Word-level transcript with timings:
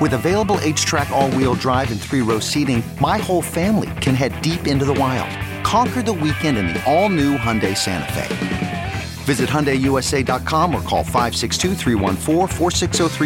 With 0.00 0.14
available 0.14 0.56
HTRAC, 0.56 1.10
all 1.10 1.30
wheel 1.32 1.52
drive, 1.52 1.90
and 1.90 2.00
three 2.00 2.22
row 2.22 2.38
seating, 2.38 2.82
my 3.02 3.18
whole 3.18 3.42
family 3.42 3.90
can 4.00 4.14
head 4.14 4.40
deep 4.40 4.66
into 4.66 4.86
the 4.86 4.94
wild. 4.94 5.28
Conquer 5.62 6.00
the 6.00 6.14
weekend 6.14 6.56
in 6.56 6.68
the 6.68 6.82
all-new 6.90 7.36
Hyundai 7.36 7.76
Santa 7.76 8.10
Fe. 8.14 8.92
Visit 9.24 9.50
HyundaiUSA.com 9.50 10.74
or 10.74 10.80
call 10.80 11.04
562 11.04 11.74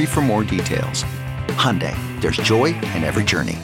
for 0.06 0.20
more 0.20 0.42
details. 0.42 1.04
Hyundai, 1.54 1.94
there's 2.20 2.38
joy 2.38 2.74
in 2.74 3.04
every 3.04 3.22
journey. 3.22 3.56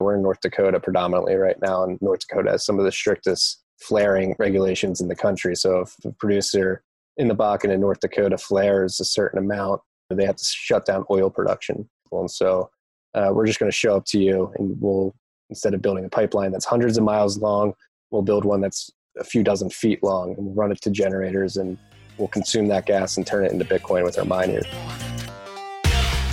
We're 0.00 0.16
in 0.16 0.22
North 0.22 0.40
Dakota 0.40 0.80
predominantly 0.80 1.36
right 1.36 1.60
now, 1.62 1.84
and 1.84 1.96
North 2.02 2.26
Dakota 2.26 2.50
has 2.50 2.66
some 2.66 2.80
of 2.80 2.84
the 2.84 2.90
strictest 2.90 3.62
flaring 3.78 4.34
regulations 4.40 5.00
in 5.00 5.06
the 5.06 5.14
country. 5.14 5.54
So 5.54 5.82
if 5.82 5.94
a 6.04 6.10
producer 6.10 6.82
in 7.18 7.28
the 7.28 7.36
Bakken 7.36 7.70
in 7.70 7.80
North 7.80 8.00
Dakota 8.00 8.36
flares 8.36 8.98
a 8.98 9.04
certain 9.04 9.38
amount, 9.38 9.80
they 10.10 10.26
have 10.26 10.34
to 10.34 10.44
shut 10.44 10.84
down 10.86 11.04
oil 11.08 11.30
production. 11.30 11.88
And 12.20 12.30
so 12.30 12.70
uh, 13.14 13.30
we're 13.32 13.46
just 13.46 13.58
going 13.58 13.70
to 13.70 13.76
show 13.76 13.96
up 13.96 14.04
to 14.06 14.18
you 14.18 14.52
and 14.56 14.76
we'll 14.80 15.14
instead 15.50 15.74
of 15.74 15.82
building 15.82 16.04
a 16.04 16.08
pipeline 16.08 16.50
that's 16.50 16.64
hundreds 16.64 16.96
of 16.96 17.04
miles 17.04 17.36
long 17.36 17.74
we'll 18.12 18.22
build 18.22 18.44
one 18.44 18.60
that's 18.60 18.90
a 19.18 19.24
few 19.24 19.42
dozen 19.42 19.68
feet 19.70 20.02
long 20.02 20.34
and 20.36 20.46
we'll 20.46 20.54
run 20.54 20.70
it 20.70 20.80
to 20.80 20.90
generators 20.90 21.56
and 21.56 21.76
we'll 22.18 22.28
consume 22.28 22.68
that 22.68 22.86
gas 22.86 23.16
and 23.16 23.26
turn 23.26 23.44
it 23.44 23.52
into 23.52 23.64
Bitcoin 23.64 24.04
with 24.04 24.18
our 24.18 24.24
miners. 24.24 24.66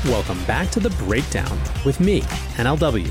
Welcome 0.06 0.44
back 0.46 0.70
to 0.72 0.80
The 0.80 0.92
Breakdown 0.92 1.60
with 1.86 2.00
me, 2.00 2.22
NLW. 2.56 3.10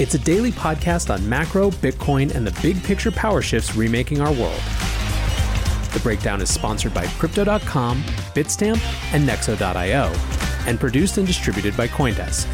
It's 0.00 0.14
a 0.14 0.18
daily 0.18 0.52
podcast 0.52 1.12
on 1.12 1.26
macro, 1.28 1.70
Bitcoin, 1.70 2.34
and 2.34 2.46
the 2.46 2.60
big 2.62 2.82
picture 2.82 3.10
power 3.10 3.42
shifts 3.42 3.74
remaking 3.74 4.20
our 4.20 4.32
world. 4.32 4.60
The 5.92 6.00
Breakdown 6.02 6.42
is 6.42 6.52
sponsored 6.52 6.92
by 6.92 7.06
Crypto.com, 7.06 8.02
Bitstamp, 8.34 8.80
and 9.14 9.26
Nexo.io, 9.26 10.12
and 10.66 10.78
produced 10.78 11.18
and 11.18 11.26
distributed 11.26 11.76
by 11.76 11.88
Coindesk. 11.88 12.46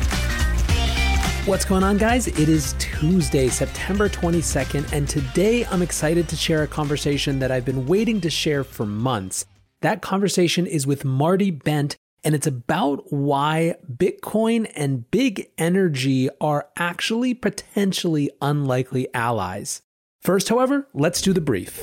What's 1.47 1.65
going 1.65 1.83
on, 1.83 1.97
guys? 1.97 2.29
It 2.29 2.49
is 2.49 2.77
Tuesday, 2.79 3.49
September 3.49 4.09
22nd, 4.09 4.93
and 4.93 5.09
today 5.09 5.65
I'm 5.67 5.83
excited 5.83 6.29
to 6.29 6.37
share 6.37 6.63
a 6.63 6.69
conversation 6.69 7.41
that 7.41 7.51
I've 7.51 7.65
been 7.65 7.87
waiting 7.87 8.21
to 8.21 8.31
share 8.31 8.63
for 8.63 8.87
months. 8.87 9.45
That 9.81 10.03
conversation 10.03 10.67
is 10.69 10.87
with 10.87 11.05
Marty 11.05 11.51
Bent, 11.51 11.97
and 12.23 12.37
it's 12.37 12.47
about 12.47 13.13
why 13.13 13.75
Bitcoin 13.93 14.71
and 14.77 15.11
big 15.11 15.51
energy 15.59 16.29
are 16.41 16.69
actually 16.77 17.35
potentially 17.35 18.31
unlikely 18.41 19.13
allies. 19.13 19.83
First, 20.21 20.49
however, 20.49 20.87
let's 20.95 21.21
do 21.21 21.33
the 21.33 21.41
brief. 21.41 21.81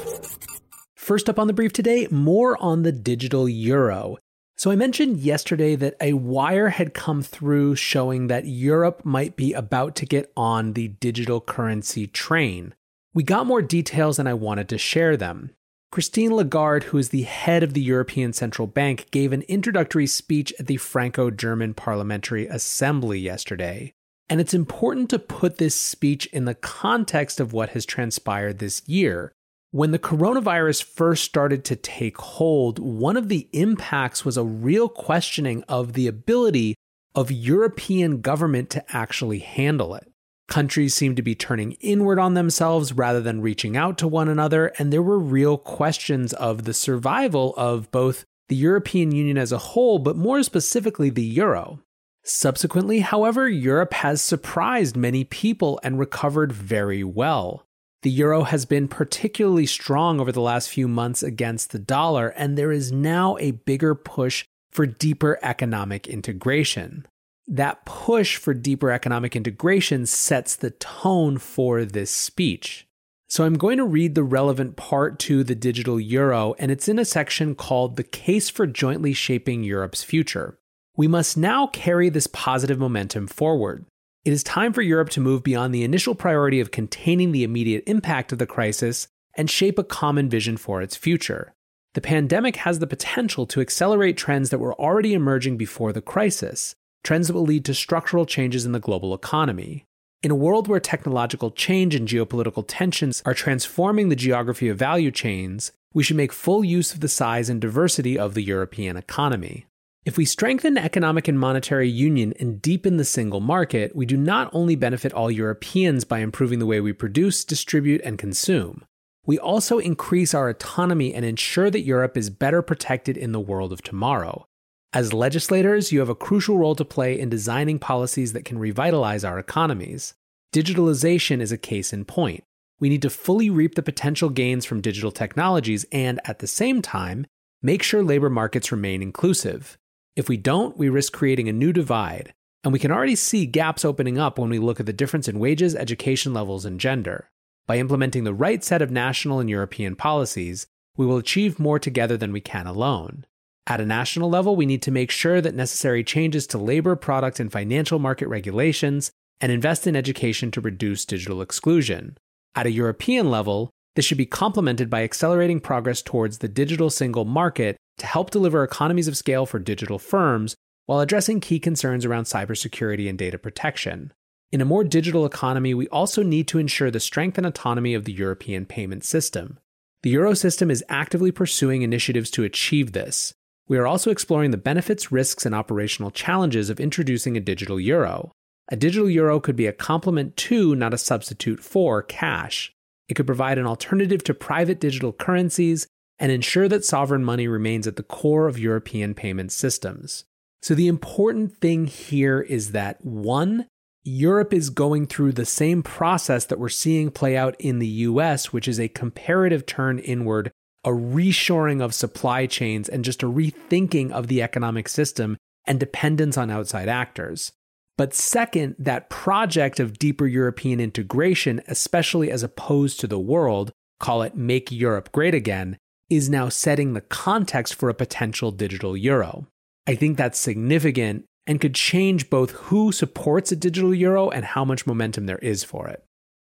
First 0.95 1.28
up 1.28 1.38
on 1.38 1.47
the 1.47 1.53
brief 1.53 1.73
today, 1.73 2.07
more 2.09 2.56
on 2.63 2.84
the 2.84 2.94
digital 2.94 3.50
euro. 3.50 4.16
So 4.59 4.71
I 4.71 4.75
mentioned 4.75 5.21
yesterday 5.21 5.77
that 5.77 5.95
a 6.01 6.11
wire 6.11 6.67
had 6.67 6.93
come 6.93 7.21
through 7.21 7.77
showing 7.77 8.27
that 8.27 8.45
Europe 8.45 9.05
might 9.05 9.37
be 9.37 9.53
about 9.53 9.95
to 9.95 10.05
get 10.05 10.33
on 10.35 10.73
the 10.73 10.89
digital 10.89 11.39
currency 11.39 12.07
train. 12.07 12.75
We 13.13 13.23
got 13.23 13.45
more 13.45 13.61
details 13.61 14.19
and 14.19 14.27
I 14.27 14.33
wanted 14.33 14.67
to 14.67 14.77
share 14.77 15.15
them. 15.15 15.51
Christine 15.93 16.35
Lagarde, 16.35 16.87
who 16.87 16.97
is 16.97 17.07
the 17.07 17.21
head 17.21 17.63
of 17.63 17.73
the 17.73 17.81
European 17.81 18.33
Central 18.33 18.67
Bank, 18.67 19.09
gave 19.11 19.31
an 19.31 19.43
introductory 19.43 20.07
speech 20.07 20.53
at 20.59 20.67
the 20.67 20.75
Franco 20.75 21.31
German 21.31 21.73
Parliamentary 21.73 22.45
Assembly 22.45 23.17
yesterday. 23.17 23.93
And 24.27 24.41
it's 24.41 24.53
important 24.53 25.09
to 25.11 25.19
put 25.19 25.57
this 25.57 25.73
speech 25.73 26.25
in 26.33 26.43
the 26.43 26.53
context 26.53 27.39
of 27.39 27.53
what 27.53 27.69
has 27.69 27.85
transpired 27.85 28.59
this 28.59 28.81
year. 28.89 29.31
When 29.72 29.91
the 29.91 30.00
coronavirus 30.00 30.84
first 30.84 31.24
started 31.24 31.63
to 31.66 31.75
take 31.75 32.18
hold, 32.18 32.80
one 32.80 33.16
of 33.16 33.30
the 33.30 33.47
impacts 33.52 34.25
was 34.25 34.35
a 34.35 34.44
real 34.44 34.90
questioning 34.90 35.63
of 35.68 35.94
the 35.94 36.07
ability 36.07 36.75
of 37.13 37.31
European 37.31 38.22
government 38.22 38.72
to 38.72 38.84
actually 38.96 39.40
handle 39.40 39.94
it. 39.94 40.12
Countries 40.47 40.96
seemed 40.96 41.18
to 41.18 41.22
be 41.22 41.35
turning 41.35 41.74
inward 41.74 42.18
on 42.18 42.34
themselves 42.34 42.94
rather 42.94 43.22
than 43.22 43.41
reaching 43.41 43.78
out 43.78 44.00
to 44.00 44.07
one 44.07 44.28
another, 44.28 44.74
and 44.80 44.91
there 44.91 45.03
were 45.03 45.19
real 45.19 45.56
questions 45.56 46.34
of 46.34 46.63
the 46.63 46.74
survival 46.74 47.53
of 47.56 47.91
both 47.91 48.25
the 48.47 48.56
European 48.56 49.12
Union 49.12 49.38
as 49.38 49.51
a 49.51 49.59
whole, 49.59 50.00
but 50.00 50.16
more 50.16 50.41
specifically 50.41 51.12
the 51.12 51.24
euro. 51.24 51.80
Subsequently, 52.24 53.01
however, 53.01 53.47
Europe 53.47 53.94
has 53.94 54.19
surprised 54.19 54.97
many 54.97 55.24
people 55.24 55.80
and 55.84 56.00
recovered 56.00 56.51
very 56.51 57.03
well. 57.03 57.68
The 58.01 58.09
euro 58.09 58.43
has 58.43 58.65
been 58.65 58.87
particularly 58.87 59.65
strong 59.65 60.21
over 60.21 60.31
the 60.31 60.41
last 60.41 60.69
few 60.69 60.87
months 60.87 61.21
against 61.21 61.71
the 61.71 61.79
dollar, 61.79 62.29
and 62.29 62.57
there 62.57 62.71
is 62.71 62.93
now 62.93 63.35
a 63.39 63.51
bigger 63.51 63.93
push 63.93 64.45
for 64.71 64.85
deeper 64.85 65.37
economic 65.41 66.07
integration. 66.07 67.05
That 67.45 67.83
push 67.83 68.38
for 68.38 68.53
deeper 68.53 68.91
economic 68.91 69.35
integration 69.35 70.05
sets 70.05 70.55
the 70.55 70.69
tone 70.69 71.39
for 71.39 71.83
this 71.83 72.11
speech. 72.11 72.85
So 73.27 73.43
I'm 73.43 73.55
going 73.55 73.77
to 73.77 73.85
read 73.85 74.15
the 74.15 74.23
relevant 74.23 74.75
part 74.75 75.19
to 75.19 75.43
the 75.43 75.55
digital 75.55 75.99
euro, 75.99 76.55
and 76.57 76.71
it's 76.71 76.88
in 76.88 76.99
a 76.99 77.05
section 77.05 77.53
called 77.53 77.95
The 77.95 78.03
Case 78.03 78.49
for 78.49 78.65
Jointly 78.65 79.13
Shaping 79.13 79.63
Europe's 79.63 80.03
Future. 80.03 80.57
We 80.95 81.07
must 81.07 81.38
now 81.38 81.67
carry 81.67 82.09
this 82.09 82.27
positive 82.27 82.79
momentum 82.79 83.27
forward. 83.27 83.85
It 84.29 84.34
is 84.34 84.44
time 84.44 84.73
for 84.73 84.84
Europe 84.84 85.09
to 85.09 85.22
move 85.22 85.41
beyond 85.41 85.73
the 85.73 85.84
initial 85.84 86.13
priority 86.13 86.59
of 86.59 86.69
containing 86.69 87.31
the 87.31 87.44
immediate 87.44 87.84
impact 87.88 88.31
of 88.31 88.38
the 88.38 88.45
crisis 88.45 89.07
and 89.35 89.50
shape 89.50 89.79
a 89.79 89.84
common 89.84 90.29
vision 90.29 90.56
for 90.56 90.84
its 90.84 90.95
future. 90.95 91.56
The 91.95 92.01
pandemic 92.01 92.57
has 92.57 92.78
the 92.78 92.85
potential 92.85 93.47
to 93.47 93.59
accelerate 93.59 94.18
trends 94.18 94.51
that 94.51 94.59
were 94.59 94.79
already 94.79 95.16
emerging 95.16 95.57
before 95.57 95.91
the 95.91 96.03
crisis, 96.03 96.75
trends 97.03 97.25
that 97.25 97.34
will 97.34 97.41
lead 97.41 97.66
to 97.66 97.73
structural 97.73 98.28
changes 98.28 98.68
in 98.68 98.72
the 98.72 98.79
global 98.79 99.16
economy. 99.16 99.85
In 100.22 100.29
a 100.29 100.35
world 100.35 100.68
where 100.68 100.79
technological 100.79 101.50
change 101.50 101.95
and 101.95 102.07
geopolitical 102.07 102.63
tensions 102.68 103.23
are 103.25 103.34
transforming 103.34 104.09
the 104.09 104.16
geography 104.16 104.69
of 104.69 104.78
value 104.78 105.09
chains, 105.09 105.72
we 105.91 106.03
should 106.03 106.18
make 106.18 106.34
full 106.34 106.63
use 106.63 106.94
of 106.94 107.00
the 107.00 107.07
size 107.07 107.50
and 107.50 107.59
diversity 107.59 108.19
of 108.19 108.35
the 108.35 108.44
European 108.44 108.95
economy. 108.95 109.66
If 110.05 110.17
we 110.17 110.25
strengthen 110.25 110.77
economic 110.77 111.27
and 111.27 111.37
monetary 111.37 111.89
union 111.89 112.33
and 112.39 112.61
deepen 112.61 112.97
the 112.97 113.05
single 113.05 113.41
market, 113.41 113.95
we 113.95 114.05
do 114.05 114.15
not 114.15 114.49
only 114.53 114.75
benefit 114.75 115.13
all 115.13 115.29
Europeans 115.29 116.05
by 116.05 116.19
improving 116.19 116.59
the 116.59 116.65
way 116.65 116.79
we 116.79 116.93
produce, 116.93 117.43
distribute, 117.43 118.01
and 118.03 118.17
consume, 118.17 118.85
we 119.25 119.38
also 119.38 119.77
increase 119.77 120.33
our 120.33 120.49
autonomy 120.49 121.13
and 121.13 121.25
ensure 121.25 121.69
that 121.69 121.81
Europe 121.81 122.15
is 122.17 122.29
better 122.29 122.61
protected 122.61 123.17
in 123.17 123.33
the 123.33 123.39
world 123.39 123.73
of 123.73 123.81
tomorrow. 123.81 124.45
As 124.94 125.13
legislators, 125.13 125.91
you 125.91 126.00
have 126.00 126.09
a 126.09 126.15
crucial 126.15 126.57
role 126.57 126.75
to 126.75 126.85
play 126.85 127.19
in 127.19 127.29
designing 127.29 127.77
policies 127.77 128.33
that 128.33 128.45
can 128.45 128.57
revitalize 128.57 129.24
our 129.24 129.38
economies. 129.38 130.15
Digitalization 130.53 131.41
is 131.41 131.51
a 131.51 131.57
case 131.57 131.94
in 131.94 132.06
point. 132.06 132.44
We 132.79 132.89
need 132.89 133.03
to 133.03 133.09
fully 133.09 133.50
reap 133.50 133.75
the 133.75 133.83
potential 133.83 134.29
gains 134.29 134.65
from 134.65 134.81
digital 134.81 135.12
technologies 135.12 135.85
and, 135.91 136.19
at 136.25 136.39
the 136.39 136.47
same 136.47 136.81
time, 136.81 137.27
make 137.62 137.83
sure 137.83 138.01
labor 138.01 138.29
markets 138.29 138.71
remain 138.71 139.03
inclusive. 139.03 139.77
If 140.19 140.27
we 140.27 140.36
don't, 140.36 140.77
we 140.77 140.89
risk 140.89 141.13
creating 141.13 141.48
a 141.48 141.54
new 141.54 141.71
divide, 141.71 142.33
and 142.66 142.74
we 142.74 142.80
can 142.80 142.92
already 142.92 143.16
see 143.16 143.45
gaps 143.45 143.86
opening 143.86 144.18
up 144.18 144.38
when 144.38 144.50
we 144.50 144.60
look 144.60 144.81
at 144.81 144.86
the 144.86 144.92
difference 144.92 145.30
in 145.30 145.39
wages, 145.39 145.77
education 145.77 146.33
levels, 146.33 146.66
and 146.66 146.77
gender. 146.77 147.30
By 147.68 147.77
implementing 147.77 148.25
the 148.25 148.33
right 148.33 148.62
set 148.62 148.81
of 148.81 148.92
national 148.92 149.39
and 149.39 149.50
European 149.50 149.95
policies, 149.95 150.68
we 150.98 151.06
will 151.06 151.16
achieve 151.16 151.57
more 151.57 151.80
together 151.80 152.18
than 152.18 152.33
we 152.33 152.42
can 152.42 152.68
alone. 152.68 153.25
At 153.66 153.80
a 153.80 153.86
national 153.86 154.30
level, 154.30 154.57
we 154.57 154.66
need 154.66 154.81
to 154.81 154.92
make 154.92 155.10
sure 155.10 155.39
that 155.39 155.56
necessary 155.56 156.04
changes 156.04 156.45
to 156.48 156.57
labor, 156.57 156.98
product, 156.98 157.39
and 157.39 157.50
financial 157.50 157.98
market 157.98 158.27
regulations 158.27 159.12
and 159.39 159.54
invest 159.54 159.88
in 159.88 159.95
education 159.95 160.51
to 160.51 160.60
reduce 160.60 161.06
digital 161.06 161.42
exclusion. 161.42 162.18
At 162.56 162.65
a 162.65 162.72
European 162.72 163.31
level, 163.31 163.69
this 163.95 164.04
should 164.04 164.18
be 164.18 164.25
complemented 164.25 164.89
by 164.89 165.04
accelerating 165.04 165.62
progress 165.62 166.01
towards 166.01 166.39
the 166.39 166.50
digital 166.50 166.89
single 166.89 167.24
market 167.24 167.77
to 168.00 168.06
help 168.06 168.31
deliver 168.31 168.63
economies 168.63 169.07
of 169.07 169.18
scale 169.18 169.46
for 169.46 169.60
digital 169.60 170.00
firms 170.00 170.56
while 170.86 171.00
addressing 171.00 171.40
key 171.40 171.60
concerns 171.60 172.06
around 172.06 172.24
cybersecurity 172.24 173.07
and 173.07 173.18
data 173.18 173.38
protection. 173.38 174.12
In 174.51 174.62
a 174.62 174.66
more 174.66 174.84
digital 174.84 175.25
economy, 175.25 175.75
we 175.75 175.88
also 175.90 176.24
need 176.24 176.48
to 176.48 176.57
ensure 176.57 176.90
the 176.90 177.00
strength 177.00 177.38
and 177.38 177.46
autonomy 177.46 177.94
of 177.94 178.06
the 178.06 178.12
European 178.12 178.66
payment 178.66 179.04
system. 179.04 179.60
The 180.01 180.16
Eurosystem 180.16 180.72
is 180.72 180.84
actively 180.90 181.31
pursuing 181.31 181.84
initiatives 181.84 182.31
to 182.31 182.44
achieve 182.44 182.94
this. 182.94 183.34
We 183.68 183.78
are 183.78 183.86
also 183.86 184.10
exploring 184.10 184.50
the 184.50 184.57
benefits, 184.57 185.12
risks, 185.12 185.46
and 185.46 185.54
operational 185.54 186.10
challenges 186.10 186.72
of 186.72 186.80
introducing 186.80 187.38
a 187.38 187.42
digital 187.42 187.80
euro. 187.80 188.31
A 188.69 188.75
digital 188.75 189.10
euro 189.10 189.40
could 189.40 189.56
be 189.56 189.68
a 189.68 189.74
complement 189.74 190.36
to, 190.38 190.75
not 190.75 190.94
a 190.94 190.98
substitute 190.98 191.60
for, 191.60 192.01
cash. 192.01 192.74
It 193.07 193.13
could 193.13 193.28
provide 193.28 193.60
an 193.60 193.68
alternative 193.68 194.24
to 194.24 194.34
private 194.34 194.80
digital 194.80 195.13
currencies 195.13 195.88
and 196.19 196.31
ensure 196.31 196.68
that 196.68 196.86
sovereign 196.86 197.24
money 197.24 197.48
remains 197.48 197.88
at 197.88 197.95
the 197.95 198.04
core 198.04 198.48
of 198.48 198.60
European 198.60 199.13
payment 199.13 199.51
systems. 199.51 200.25
So, 200.62 200.75
the 200.75 200.88
important 200.88 201.57
thing 201.57 201.88
here 201.88 202.42
is 202.42 202.74
that 202.74 203.04
one, 203.04 203.68
Europe 204.04 204.54
is 204.54 204.69
going 204.69 205.07
through 205.07 205.33
the 205.33 205.45
same 205.45 205.83
process 205.83 206.45
that 206.45 206.60
we're 206.60 206.69
seeing 206.69 207.12
play 207.12 207.38
out 207.38 207.56
in 207.60 207.80
the 207.80 207.88
US, 207.88 208.51
which 208.51 208.68
is 208.68 208.80
a 208.80 208.88
comparative 208.89 209.66
turn 209.66 210.00
inward, 210.00 210.51
a 210.83 210.89
reshoring 210.89 211.81
of 211.81 211.94
supply 211.94 212.45
chains, 212.45 212.89
and 212.89 213.06
just 213.06 213.24
a 213.24 213.27
rethinking 213.27 214.12
of 214.12 214.27
the 214.27 214.42
economic 214.42 214.89
system 214.89 215.38
and 215.65 215.80
dependence 215.80 216.38
on 216.38 216.50
outside 216.50 216.89
actors. 216.89 217.51
But 217.98 218.13
second, 218.13 218.75
that 218.80 219.10
project 219.10 219.80
of 219.80 220.00
deeper 220.00 220.25
European 220.25 220.80
integration, 220.80 221.62
especially 221.68 222.31
as 222.31 222.44
opposed 222.44 223.00
to 223.01 223.07
the 223.07 223.19
world, 223.19 223.72
call 224.00 224.22
it 224.22 224.36
Make 224.36 224.72
Europe 224.72 225.12
Great 225.12 225.36
Again, 225.36 225.77
is 226.09 226.29
now 226.29 226.50
setting 226.50 226.94
the 226.94 227.01
context 227.01 227.75
for 227.75 227.89
a 227.89 227.94
potential 227.94 228.51
digital 228.51 228.97
euro. 228.97 229.47
I 229.88 229.95
think 229.95 230.17
that's 230.17 230.39
significant 230.39 231.25
and 231.47 231.59
could 231.59 231.75
change 231.75 232.29
both 232.29 232.51
who 232.51 232.91
supports 232.91 233.51
a 233.51 233.56
digital 233.56 233.94
euro 233.94 234.29
and 234.29 234.45
how 234.45 234.63
much 234.63 234.85
momentum 234.85 235.25
there 235.25 235.39
is 235.39 235.63
for 235.63 235.88
it. 235.88 236.03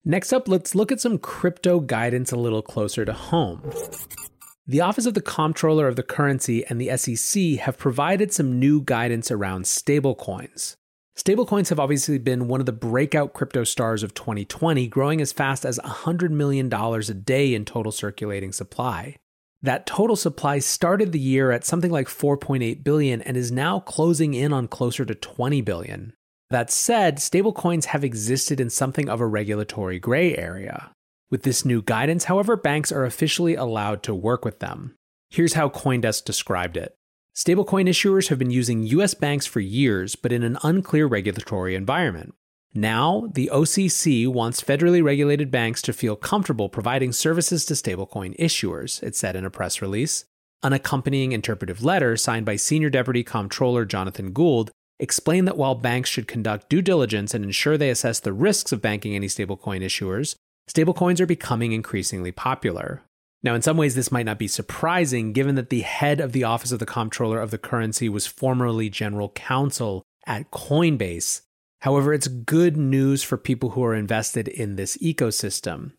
Next 0.04 0.32
up, 0.32 0.48
let's 0.48 0.74
look 0.74 0.90
at 0.90 1.00
some 1.00 1.18
crypto 1.18 1.80
guidance 1.80 2.32
a 2.32 2.36
little 2.36 2.62
closer 2.62 3.04
to 3.04 3.12
home. 3.12 3.70
The 4.66 4.80
Office 4.80 5.06
of 5.06 5.14
the 5.14 5.20
Comptroller 5.20 5.88
of 5.88 5.96
the 5.96 6.02
Currency 6.02 6.64
and 6.66 6.80
the 6.80 6.96
SEC 6.96 7.60
have 7.60 7.76
provided 7.76 8.32
some 8.32 8.58
new 8.58 8.80
guidance 8.82 9.30
around 9.30 9.64
stablecoins. 9.64 10.76
Stablecoins 11.18 11.68
have 11.68 11.80
obviously 11.80 12.18
been 12.18 12.48
one 12.48 12.60
of 12.60 12.66
the 12.66 12.72
breakout 12.72 13.34
crypto 13.34 13.64
stars 13.64 14.02
of 14.02 14.14
2020, 14.14 14.86
growing 14.88 15.20
as 15.20 15.32
fast 15.32 15.66
as 15.66 15.78
$100 15.80 16.30
million 16.30 16.72
a 16.72 17.14
day 17.14 17.54
in 17.54 17.64
total 17.64 17.92
circulating 17.92 18.52
supply. 18.52 19.16
That 19.62 19.86
total 19.86 20.16
supply 20.16 20.58
started 20.58 21.12
the 21.12 21.18
year 21.18 21.50
at 21.50 21.64
something 21.64 21.90
like 21.90 22.08
4.8 22.08 22.82
billion 22.82 23.20
and 23.22 23.36
is 23.36 23.52
now 23.52 23.80
closing 23.80 24.32
in 24.32 24.52
on 24.52 24.68
closer 24.68 25.04
to 25.04 25.14
20 25.14 25.60
billion. 25.60 26.14
That 26.48 26.70
said, 26.70 27.18
stablecoins 27.18 27.86
have 27.86 28.02
existed 28.02 28.58
in 28.58 28.70
something 28.70 29.08
of 29.08 29.20
a 29.20 29.26
regulatory 29.26 29.98
gray 29.98 30.36
area. 30.36 30.90
With 31.30 31.42
this 31.42 31.64
new 31.64 31.82
guidance, 31.82 32.24
however, 32.24 32.56
banks 32.56 32.90
are 32.90 33.04
officially 33.04 33.54
allowed 33.54 34.02
to 34.04 34.14
work 34.14 34.44
with 34.44 34.58
them. 34.58 34.96
Here's 35.28 35.52
how 35.52 35.68
Coindesk 35.68 36.24
described 36.24 36.76
it 36.76 36.96
Stablecoin 37.36 37.88
issuers 37.88 38.28
have 38.28 38.38
been 38.38 38.50
using 38.50 38.82
US 38.82 39.14
banks 39.14 39.46
for 39.46 39.60
years, 39.60 40.16
but 40.16 40.32
in 40.32 40.42
an 40.42 40.58
unclear 40.64 41.06
regulatory 41.06 41.76
environment. 41.76 42.34
Now, 42.72 43.28
the 43.32 43.50
OCC 43.52 44.28
wants 44.28 44.62
federally 44.62 45.02
regulated 45.02 45.50
banks 45.50 45.82
to 45.82 45.92
feel 45.92 46.14
comfortable 46.14 46.68
providing 46.68 47.12
services 47.12 47.64
to 47.66 47.74
stablecoin 47.74 48.38
issuers, 48.38 49.02
it 49.02 49.16
said 49.16 49.34
in 49.34 49.44
a 49.44 49.50
press 49.50 49.82
release. 49.82 50.24
An 50.62 50.72
accompanying 50.72 51.32
interpretive 51.32 51.82
letter 51.82 52.16
signed 52.16 52.46
by 52.46 52.56
Senior 52.56 52.90
Deputy 52.90 53.24
Comptroller 53.24 53.84
Jonathan 53.84 54.32
Gould 54.32 54.70
explained 55.00 55.48
that 55.48 55.56
while 55.56 55.74
banks 55.74 56.10
should 56.10 56.28
conduct 56.28 56.68
due 56.68 56.82
diligence 56.82 57.34
and 57.34 57.44
ensure 57.44 57.76
they 57.76 57.90
assess 57.90 58.20
the 58.20 58.32
risks 58.32 58.70
of 58.70 58.82
banking 58.82 59.16
any 59.16 59.26
stablecoin 59.26 59.82
issuers, 59.82 60.36
stablecoins 60.68 61.18
are 61.18 61.26
becoming 61.26 61.72
increasingly 61.72 62.30
popular. 62.30 63.02
Now, 63.42 63.54
in 63.54 63.62
some 63.62 63.78
ways, 63.78 63.94
this 63.94 64.12
might 64.12 64.26
not 64.26 64.38
be 64.38 64.48
surprising 64.48 65.32
given 65.32 65.54
that 65.54 65.70
the 65.70 65.80
head 65.80 66.20
of 66.20 66.32
the 66.32 66.44
Office 66.44 66.72
of 66.72 66.78
the 66.78 66.86
Comptroller 66.86 67.40
of 67.40 67.50
the 67.50 67.58
Currency 67.58 68.08
was 68.08 68.26
formerly 68.26 68.90
general 68.90 69.30
counsel 69.30 70.02
at 70.26 70.50
Coinbase. 70.50 71.40
However, 71.80 72.12
it's 72.12 72.28
good 72.28 72.76
news 72.76 73.22
for 73.22 73.36
people 73.36 73.70
who 73.70 73.84
are 73.84 73.94
invested 73.94 74.48
in 74.48 74.76
this 74.76 74.96
ecosystem. 74.98 75.92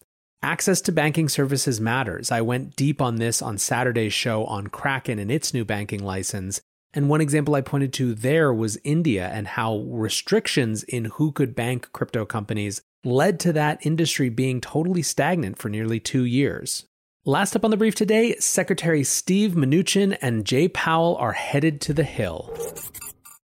Access 0.43 0.81
to 0.81 0.91
banking 0.91 1.29
services 1.29 1.81
matters. 1.81 2.31
I 2.31 2.41
went 2.41 2.75
deep 2.75 3.01
on 3.01 3.17
this 3.17 3.41
on 3.41 3.57
Saturday's 3.57 4.13
show 4.13 4.45
on 4.45 4.67
Kraken 4.67 5.19
and 5.19 5.31
its 5.31 5.53
new 5.53 5.65
banking 5.65 6.03
license. 6.03 6.61
And 6.93 7.09
one 7.09 7.21
example 7.21 7.55
I 7.55 7.61
pointed 7.61 7.93
to 7.93 8.13
there 8.13 8.53
was 8.53 8.77
India 8.83 9.29
and 9.31 9.47
how 9.47 9.79
restrictions 9.87 10.83
in 10.83 11.05
who 11.05 11.31
could 11.31 11.55
bank 11.55 11.89
crypto 11.93 12.25
companies 12.25 12.81
led 13.03 13.39
to 13.41 13.53
that 13.53 13.85
industry 13.85 14.29
being 14.29 14.61
totally 14.61 15.01
stagnant 15.01 15.57
for 15.57 15.69
nearly 15.69 15.99
two 15.99 16.25
years. 16.25 16.85
Last 17.23 17.55
up 17.55 17.63
on 17.63 17.71
the 17.71 17.77
brief 17.77 17.95
today, 17.95 18.35
Secretary 18.37 19.03
Steve 19.03 19.51
Mnuchin 19.51 20.17
and 20.21 20.45
Jay 20.45 20.67
Powell 20.67 21.15
are 21.17 21.33
headed 21.33 21.79
to 21.81 21.93
the 21.93 22.03
Hill. 22.03 22.51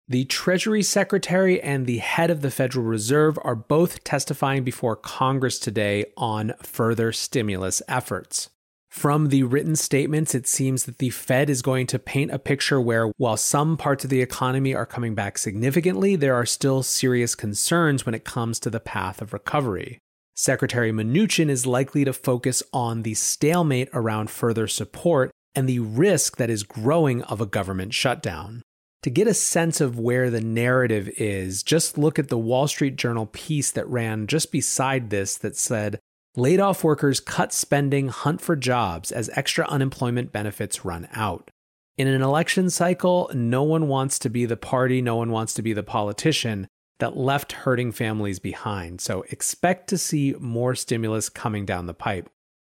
The 0.09 0.25
Treasury 0.27 0.85
Secretary 0.85 1.61
and 1.61 1.85
the 1.85 1.99
head 1.99 2.31
of 2.31 2.41
the 2.41 2.53
Federal 2.53 2.85
Reserve 2.85 3.37
are 3.43 3.57
both 3.57 4.05
testifying 4.05 4.63
before 4.63 4.95
Congress 4.95 5.59
today 5.59 6.05
on 6.17 6.55
further 6.63 7.11
stimulus 7.11 7.83
efforts. 7.89 8.51
From 8.89 9.31
the 9.31 9.43
written 9.43 9.75
statements, 9.75 10.33
it 10.33 10.47
seems 10.47 10.85
that 10.85 10.99
the 10.99 11.11
Fed 11.11 11.51
is 11.51 11.61
going 11.61 11.89
to 11.89 11.99
paint 11.99 12.31
a 12.31 12.39
picture 12.39 12.81
where, 12.81 13.09
while 13.17 13.37
some 13.37 13.77
parts 13.77 14.05
of 14.05 14.11
the 14.11 14.23
economy 14.23 14.77
are 14.77 14.87
coming 14.87 15.17
back 15.17 15.39
significantly, 15.39 16.15
there 16.15 16.37
are 16.37 16.47
still 16.47 16.85
serious 16.85 17.35
concerns 17.35 18.07
when 18.07 18.15
it 18.15 18.25
comes 18.25 18.61
to 18.61 18.71
the 18.71 18.79
path 18.79 19.21
of 19.21 19.33
recovery. 19.33 19.99
Secretary 20.37 20.93
Mnuchin 20.93 21.49
is 21.49 21.67
likely 21.67 22.05
to 22.05 22.13
focus 22.13 22.63
on 22.73 23.03
the 23.03 23.15
stalemate 23.15 23.89
around 23.93 24.31
further 24.31 24.69
support 24.69 25.33
and 25.57 25.69
the 25.69 25.81
risk 25.81 26.37
that 26.37 26.49
is 26.49 26.63
growing 26.63 27.23
of 27.25 27.41
a 27.41 27.47
government 27.47 27.93
shutdown. 27.93 28.63
To 29.07 29.11
get 29.11 29.29
a 29.29 29.35
sense 29.35 29.81
of 29.81 30.01
where 30.01 30.31
the 30.31 30.41
narrative 30.41 31.09
is, 31.17 31.63
just 31.63 31.97
look 31.97 32.19
at 32.19 32.27
the 32.27 32.37
Wall 32.37 32.67
Street 32.67 32.97
Journal 32.97 33.27
piece 33.27 33.71
that 33.71 33.87
ran 33.87 34.27
just 34.27 34.51
beside 34.51 35.11
this 35.11 35.39
that 35.39 35.57
said, 35.57 36.01
Laid 36.35 36.59
off 36.59 36.83
workers 36.83 37.21
cut 37.21 37.53
spending, 37.53 38.09
hunt 38.09 38.41
for 38.41 38.57
jobs 38.57 39.13
as 39.13 39.31
extra 39.35 39.65
unemployment 39.69 40.33
benefits 40.33 40.85
run 40.85 41.07
out. 41.13 41.53
In 41.97 42.09
an 42.09 42.21
election 42.21 42.69
cycle, 42.69 43.31
no 43.33 43.63
one 43.63 43.87
wants 43.87 44.19
to 44.19 44.29
be 44.29 44.45
the 44.45 44.57
party, 44.57 45.01
no 45.01 45.15
one 45.15 45.31
wants 45.31 45.55
to 45.55 45.63
be 45.63 45.73
the 45.73 45.85
politician, 45.85 46.67
that 46.99 47.17
left 47.17 47.53
hurting 47.53 47.93
families 47.93 48.41
behind. 48.41 49.01
So 49.01 49.25
expect 49.29 49.89
to 49.91 49.99
see 49.99 50.35
more 50.41 50.75
stimulus 50.75 51.29
coming 51.29 51.65
down 51.65 51.87
the 51.87 51.95
pipe. 51.95 52.29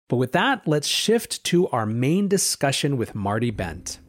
But 0.08 0.16
with 0.16 0.32
that, 0.32 0.66
let's 0.66 0.88
shift 0.88 1.44
to 1.44 1.68
our 1.72 1.86
main 1.86 2.30
discussion 2.30 2.96
with 2.96 3.16
Marty 3.16 3.52
Bent. 3.52 4.00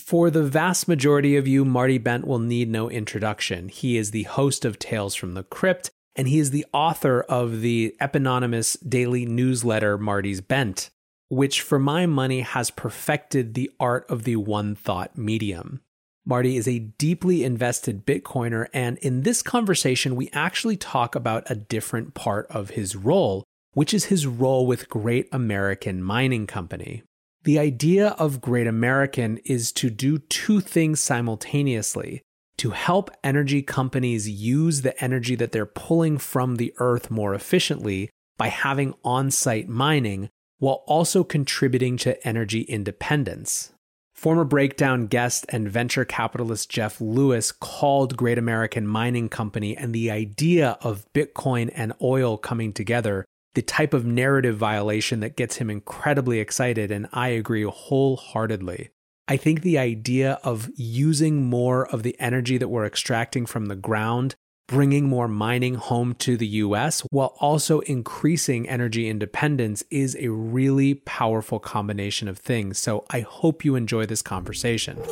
For 0.00 0.30
the 0.30 0.42
vast 0.42 0.88
majority 0.88 1.36
of 1.36 1.46
you, 1.46 1.64
Marty 1.64 1.98
Bent 1.98 2.26
will 2.26 2.38
need 2.38 2.68
no 2.68 2.90
introduction. 2.90 3.68
He 3.68 3.96
is 3.96 4.10
the 4.10 4.24
host 4.24 4.64
of 4.64 4.78
Tales 4.78 5.14
from 5.14 5.34
the 5.34 5.44
Crypt, 5.44 5.90
and 6.16 6.26
he 6.26 6.38
is 6.38 6.50
the 6.50 6.66
author 6.72 7.20
of 7.22 7.60
the 7.60 7.94
eponymous 8.00 8.74
daily 8.76 9.26
newsletter 9.26 9.98
Marty's 9.98 10.40
Bent, 10.40 10.90
which, 11.28 11.60
for 11.60 11.78
my 11.78 12.06
money, 12.06 12.40
has 12.40 12.70
perfected 12.70 13.54
the 13.54 13.70
art 13.78 14.04
of 14.08 14.24
the 14.24 14.36
one 14.36 14.74
thought 14.74 15.16
medium. 15.16 15.80
Marty 16.26 16.56
is 16.56 16.66
a 16.66 16.78
deeply 16.78 17.44
invested 17.44 18.04
Bitcoiner, 18.04 18.66
and 18.72 18.98
in 18.98 19.22
this 19.22 19.42
conversation, 19.42 20.16
we 20.16 20.30
actually 20.32 20.76
talk 20.76 21.14
about 21.14 21.48
a 21.50 21.54
different 21.54 22.14
part 22.14 22.46
of 22.50 22.70
his 22.70 22.96
role, 22.96 23.44
which 23.74 23.94
is 23.94 24.06
his 24.06 24.26
role 24.26 24.66
with 24.66 24.88
Great 24.88 25.28
American 25.30 26.02
Mining 26.02 26.46
Company. 26.46 27.02
The 27.44 27.58
idea 27.58 28.08
of 28.18 28.42
Great 28.42 28.66
American 28.66 29.38
is 29.38 29.72
to 29.72 29.88
do 29.88 30.18
two 30.18 30.60
things 30.60 31.00
simultaneously 31.00 32.20
to 32.58 32.70
help 32.72 33.10
energy 33.24 33.62
companies 33.62 34.28
use 34.28 34.82
the 34.82 35.02
energy 35.02 35.34
that 35.36 35.50
they're 35.50 35.64
pulling 35.64 36.18
from 36.18 36.56
the 36.56 36.74
earth 36.76 37.10
more 37.10 37.34
efficiently 37.34 38.10
by 38.36 38.48
having 38.48 38.92
on 39.02 39.30
site 39.30 39.68
mining, 39.68 40.28
while 40.58 40.84
also 40.86 41.24
contributing 41.24 41.96
to 41.96 42.28
energy 42.28 42.60
independence. 42.62 43.72
Former 44.14 44.44
breakdown 44.44 45.06
guest 45.06 45.46
and 45.48 45.70
venture 45.70 46.04
capitalist 46.04 46.68
Jeff 46.68 47.00
Lewis 47.00 47.52
called 47.52 48.18
Great 48.18 48.36
American 48.36 48.86
Mining 48.86 49.30
Company 49.30 49.74
and 49.74 49.94
the 49.94 50.10
idea 50.10 50.76
of 50.82 51.06
Bitcoin 51.14 51.70
and 51.74 51.94
oil 52.02 52.36
coming 52.36 52.74
together 52.74 53.24
the 53.54 53.62
type 53.62 53.94
of 53.94 54.06
narrative 54.06 54.56
violation 54.56 55.20
that 55.20 55.36
gets 55.36 55.56
him 55.56 55.70
incredibly 55.70 56.38
excited, 56.38 56.90
and 56.90 57.08
I 57.12 57.28
agree 57.28 57.64
wholeheartedly. 57.64 58.90
I 59.28 59.36
think 59.36 59.62
the 59.62 59.78
idea 59.78 60.38
of 60.42 60.70
using 60.74 61.44
more 61.48 61.86
of 61.86 62.02
the 62.02 62.18
energy 62.18 62.58
that 62.58 62.68
we're 62.68 62.86
extracting 62.86 63.46
from 63.46 63.66
the 63.66 63.76
ground 63.76 64.34
bringing 64.70 65.08
more 65.08 65.26
mining 65.26 65.74
home 65.74 66.14
to 66.14 66.36
the 66.36 66.46
US 66.46 67.00
while 67.10 67.34
also 67.40 67.80
increasing 67.80 68.68
energy 68.68 69.08
independence 69.08 69.82
is 69.90 70.16
a 70.20 70.28
really 70.28 70.94
powerful 70.94 71.58
combination 71.58 72.28
of 72.28 72.38
things. 72.38 72.78
So 72.78 73.04
I 73.10 73.20
hope 73.20 73.64
you 73.64 73.74
enjoy 73.74 74.06
this 74.06 74.22
conversation. 74.22 75.02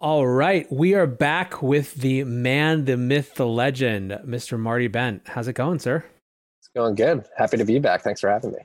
All 0.00 0.26
right, 0.26 0.70
we 0.70 0.94
are 0.94 1.06
back 1.06 1.62
with 1.62 1.94
the 1.94 2.24
man, 2.24 2.84
the 2.84 2.98
myth, 2.98 3.36
the 3.36 3.46
legend, 3.46 4.12
Mr. 4.26 4.58
Marty 4.58 4.86
Bent. 4.86 5.22
How's 5.28 5.48
it 5.48 5.54
going, 5.54 5.78
sir? 5.78 6.04
Going 6.78 6.94
good. 6.94 7.24
Happy 7.36 7.56
to 7.56 7.64
be 7.64 7.80
back. 7.80 8.02
Thanks 8.02 8.20
for 8.20 8.30
having 8.30 8.52
me. 8.52 8.58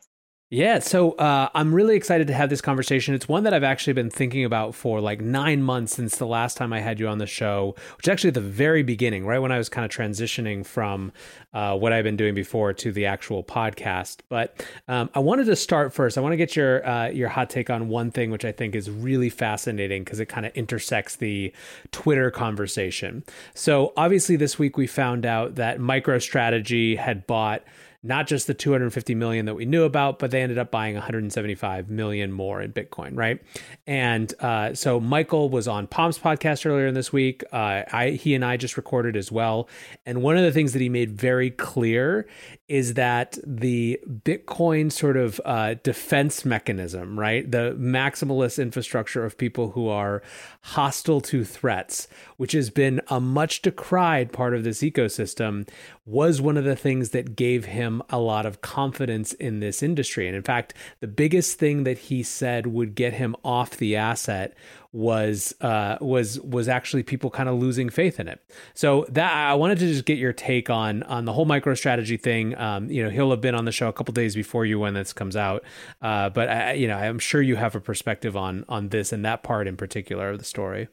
Yeah, 0.51 0.77
so 0.77 1.13
uh, 1.13 1.49
I'm 1.55 1.73
really 1.73 1.95
excited 1.95 2.27
to 2.27 2.33
have 2.35 2.51
this 2.51 2.61
conversation. 2.61 3.15
It's 3.15 3.27
one 3.27 3.43
that 3.45 3.55
I've 3.55 3.63
actually 3.63 3.93
been 3.93 4.11
thinking 4.11 4.45
about 4.45 4.75
for 4.75 5.01
like 5.01 5.19
nine 5.19 5.63
months 5.63 5.95
since 5.95 6.17
the 6.17 6.27
last 6.27 6.55
time 6.55 6.71
I 6.71 6.79
had 6.79 6.99
you 6.99 7.07
on 7.07 7.17
the 7.17 7.25
show, 7.25 7.73
which 7.97 8.07
actually 8.07 8.27
at 8.27 8.35
the 8.35 8.41
very 8.41 8.83
beginning, 8.83 9.25
right 9.25 9.39
when 9.39 9.51
I 9.51 9.57
was 9.57 9.67
kind 9.67 9.83
of 9.83 9.89
transitioning 9.89 10.63
from 10.63 11.11
uh, 11.55 11.75
what 11.75 11.91
I've 11.91 12.03
been 12.03 12.17
doing 12.17 12.35
before 12.35 12.71
to 12.71 12.91
the 12.91 13.07
actual 13.07 13.43
podcast. 13.43 14.19
But 14.29 14.63
um, 14.87 15.09
I 15.15 15.19
wanted 15.21 15.45
to 15.45 15.55
start 15.55 15.91
first. 15.91 16.19
I 16.19 16.21
want 16.21 16.33
to 16.33 16.37
get 16.37 16.55
your 16.55 16.87
uh, 16.87 17.07
your 17.07 17.29
hot 17.29 17.49
take 17.49 17.71
on 17.71 17.89
one 17.89 18.11
thing, 18.11 18.29
which 18.29 18.45
I 18.45 18.51
think 18.51 18.75
is 18.75 18.91
really 18.91 19.31
fascinating 19.31 20.03
because 20.03 20.19
it 20.19 20.27
kind 20.27 20.45
of 20.45 20.53
intersects 20.53 21.15
the 21.15 21.51
Twitter 21.91 22.29
conversation. 22.29 23.23
So 23.55 23.91
obviously, 23.97 24.35
this 24.35 24.59
week 24.59 24.77
we 24.77 24.85
found 24.85 25.25
out 25.25 25.55
that 25.55 25.79
MicroStrategy 25.79 26.95
had 26.95 27.25
bought 27.25 27.63
not 28.03 28.27
just 28.27 28.47
the 28.47 28.53
250 28.53 29.15
million 29.15 29.45
that 29.45 29.55
we 29.55 29.65
knew 29.65 29.83
about, 29.83 30.19
but 30.19 30.29
they 30.29 30.41
ended 30.41 30.57
up 30.57 30.69
buying 30.69 30.93
175 30.95 31.89
million 31.89 32.31
more 32.31 32.61
in 32.61 32.73
Bitcoin, 32.73 33.17
right? 33.17 33.41
And 33.87 34.33
uh, 34.41 34.73
so 34.75 34.99
Michael 34.99 35.49
was 35.49 35.67
on 35.67 35.87
Pomps 35.87 36.19
podcast 36.19 36.65
earlier 36.65 36.87
in 36.87 36.93
this 36.93 37.13
week. 37.13 37.43
Uh, 37.51 37.83
I 37.91 38.19
he 38.21 38.35
and 38.35 38.43
I 38.43 38.57
just 38.57 38.75
recorded 38.75 39.15
as 39.15 39.31
well, 39.31 39.69
and 40.05 40.21
one 40.21 40.37
of 40.37 40.43
the 40.43 40.51
things 40.51 40.73
that 40.73 40.81
he 40.81 40.89
made 40.89 41.11
very 41.11 41.49
clear 41.49 42.27
is 42.69 42.93
that 42.93 43.37
the 43.45 43.99
Bitcoin 44.07 44.89
sort 44.89 45.17
of 45.17 45.41
uh, 45.43 45.75
defense 45.83 46.45
mechanism, 46.45 47.19
right? 47.19 47.49
The 47.49 47.75
maximalist 47.77 48.61
infrastructure 48.61 49.25
of 49.25 49.37
people 49.37 49.71
who 49.71 49.89
are 49.89 50.23
hostile 50.61 51.19
to 51.21 51.43
threats, 51.43 52.07
which 52.37 52.53
has 52.53 52.69
been 52.69 53.01
a 53.09 53.19
much 53.19 53.61
decried 53.61 54.31
part 54.31 54.53
of 54.53 54.63
this 54.63 54.79
ecosystem, 54.79 55.67
was 56.05 56.41
one 56.41 56.55
of 56.55 56.63
the 56.63 56.75
things 56.75 57.09
that 57.09 57.35
gave 57.35 57.65
him 57.65 58.01
a 58.09 58.19
lot 58.19 58.45
of 58.45 58.61
confidence 58.61 59.33
in 59.33 59.59
this 59.59 59.83
industry. 59.83 60.27
And 60.27 60.35
in 60.35 60.43
fact, 60.43 60.73
the 61.01 61.07
biggest 61.07 61.59
thing 61.59 61.83
that 61.83 61.97
he 61.97 62.23
said 62.23 62.67
would 62.67 62.95
get 62.95 63.13
him 63.13 63.35
off 63.43 63.71
the 63.71 63.97
asset 63.97 64.55
was 64.93 65.55
uh, 65.59 65.97
was 65.99 66.39
was 66.41 66.69
actually 66.69 67.01
people 67.03 67.31
kind 67.31 67.49
of 67.49 67.55
losing 67.55 67.89
faith 67.89 68.19
in 68.19 68.27
it. 68.27 68.45
So 68.75 69.05
that 69.09 69.33
I 69.33 69.55
wanted 69.55 69.79
to 69.79 69.87
just 69.87 70.05
get 70.05 70.19
your 70.19 70.31
take 70.31 70.69
on 70.69 71.03
on 71.03 71.25
the 71.25 71.33
whole 71.33 71.47
MicroStrategy 71.47 72.21
thing. 72.21 72.55
Um, 72.57 72.89
you 72.89 73.03
know, 73.03 73.09
he'll 73.09 73.31
have 73.31 73.41
been 73.41 73.55
on 73.55 73.65
the 73.65 73.71
show 73.71 73.89
a 73.89 73.93
couple 73.93 74.13
days 74.13 74.35
before 74.35 74.65
you 74.65 74.79
when 74.79 74.93
this 74.93 75.11
comes 75.11 75.35
out, 75.35 75.63
uh, 76.01 76.29
but 76.29 76.47
I, 76.47 76.73
you 76.73 76.87
know, 76.87 76.95
I'm 76.95 77.19
sure 77.19 77.41
you 77.41 77.55
have 77.55 77.75
a 77.75 77.81
perspective 77.81 78.37
on 78.37 78.63
on 78.69 78.89
this 78.89 79.11
and 79.11 79.25
that 79.25 79.41
part 79.41 79.67
in 79.67 79.75
particular 79.75 80.29
of 80.29 80.37
the 80.37 80.45
story. 80.45 80.87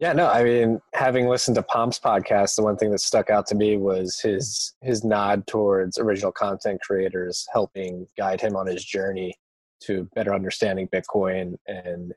Yeah, 0.00 0.12
no, 0.12 0.26
I 0.26 0.42
mean, 0.42 0.80
having 0.92 1.28
listened 1.28 1.54
to 1.54 1.62
Pomps 1.62 2.00
podcast, 2.00 2.56
the 2.56 2.62
one 2.62 2.76
thing 2.76 2.90
that 2.90 2.98
stuck 2.98 3.30
out 3.30 3.46
to 3.48 3.54
me 3.54 3.76
was 3.76 4.18
his 4.18 4.74
his 4.80 5.04
nod 5.04 5.46
towards 5.46 5.98
original 5.98 6.32
content 6.32 6.80
creators 6.80 7.46
helping 7.52 8.06
guide 8.16 8.40
him 8.40 8.56
on 8.56 8.66
his 8.66 8.84
journey 8.84 9.34
to 9.82 10.08
better 10.14 10.34
understanding 10.34 10.88
Bitcoin 10.88 11.54
and 11.66 12.12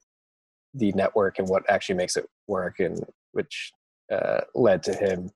the 0.73 0.91
network 0.93 1.39
and 1.39 1.47
what 1.47 1.63
actually 1.69 1.95
makes 1.95 2.17
it 2.17 2.25
work, 2.47 2.79
and 2.79 3.03
which 3.31 3.71
uh, 4.11 4.41
led 4.55 4.83
to 4.83 4.93
him 4.93 5.29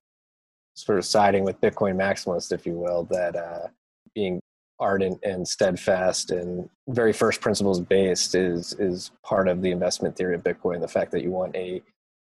sort 0.74 0.98
of 0.98 1.04
siding 1.04 1.44
with 1.44 1.60
Bitcoin 1.60 1.96
maximalist, 1.96 2.52
if 2.52 2.66
you 2.66 2.74
will, 2.74 3.04
that 3.10 3.36
uh, 3.36 3.68
being 4.14 4.40
ardent 4.80 5.18
and 5.22 5.46
steadfast 5.46 6.30
and 6.30 6.68
very 6.88 7.12
first 7.12 7.40
principles 7.40 7.80
based 7.80 8.34
is 8.34 8.72
is 8.74 9.12
part 9.24 9.46
of 9.46 9.62
the 9.62 9.70
investment 9.70 10.16
theory 10.16 10.34
of 10.34 10.42
Bitcoin. 10.42 10.80
The 10.80 10.88
fact 10.88 11.12
that 11.12 11.22
you 11.22 11.30
want 11.30 11.54
a 11.54 11.82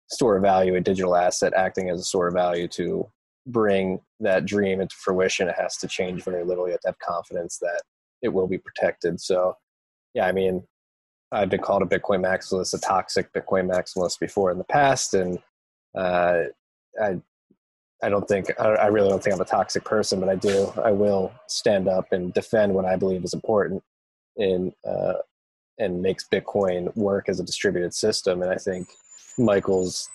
store 0.10 0.38
of 0.38 0.42
value, 0.42 0.76
a 0.76 0.82
digital 0.82 1.16
asset 1.16 1.54
acting 1.54 1.90
as 1.90 2.00
a 2.00 2.04
store 2.04 2.30
of 2.30 2.34
value 2.34 2.68
to 2.70 3.08
bring 3.46 4.00
that 4.20 4.46
dream 4.46 4.82
into 4.82 4.96
fruition, 4.96 5.48
it 5.48 5.56
has 5.58 5.78
to 5.78 5.88
change 5.88 6.24
very 6.24 6.44
little. 6.44 6.66
You 6.66 6.72
have 6.72 6.82
to 6.82 6.88
have 6.90 7.00
confidence 7.00 7.58
that 7.60 7.82
it 8.22 8.30
will 8.30 8.48
be 8.48 8.58
protected. 8.58 9.20
So, 9.22 9.56
yeah, 10.14 10.26
I 10.26 10.32
mean, 10.32 10.64
I've 11.32 11.50
been 11.50 11.62
called 11.62 11.82
a 11.82 11.86
Bitcoin 11.86 12.22
maximalist, 12.22 12.74
a 12.74 12.80
toxic 12.80 13.34
Bitcoin 13.34 13.70
maximalist 13.70 14.20
before 14.20 14.52
in 14.52 14.58
the 14.58 14.64
past, 14.64 15.14
and 15.14 15.40
uh, 15.96 16.44
I, 17.02 17.20
I 18.02 18.10
don't 18.10 18.28
think 18.28 18.48
I, 18.60 18.88
really 18.88 19.10
don't 19.10 19.22
think 19.22 19.36
I'm 19.36 19.42
a 19.42 19.46
toxic 19.46 19.84
person, 19.84 20.20
but 20.20 20.30
I 20.30 20.36
do. 20.36 20.72
I 20.84 20.92
will 20.92 21.34
stand 21.48 21.88
up 21.88 22.12
and 22.12 22.34
defend 22.34 22.74
what 22.74 22.86
I 22.86 22.96
believe 22.96 23.24
is 23.24 23.34
important 23.34 23.84
in 24.38 24.72
uh, 24.88 25.14
and 25.80 26.02
makes 26.02 26.28
Bitcoin 26.32 26.96
work 26.96 27.28
as 27.28 27.40
a 27.40 27.44
distributed 27.44 27.94
system. 27.94 28.42
And 28.42 28.52
I 28.52 28.58
think 28.58 28.88
Michael's 29.38 30.10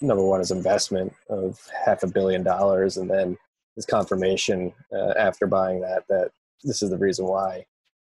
number 0.00 0.24
one 0.24 0.40
is 0.40 0.50
investment 0.50 1.12
of 1.28 1.58
half 1.84 2.02
a 2.02 2.08
billion 2.08 2.42
dollars, 2.42 2.96
and 2.96 3.08
then 3.08 3.38
his 3.76 3.86
confirmation 3.86 4.72
uh, 4.92 5.12
after 5.18 5.46
buying 5.46 5.80
that 5.80 6.04
that 6.08 6.32
this 6.64 6.82
is 6.82 6.90
the 6.90 6.98
reason 6.98 7.26
why 7.26 7.64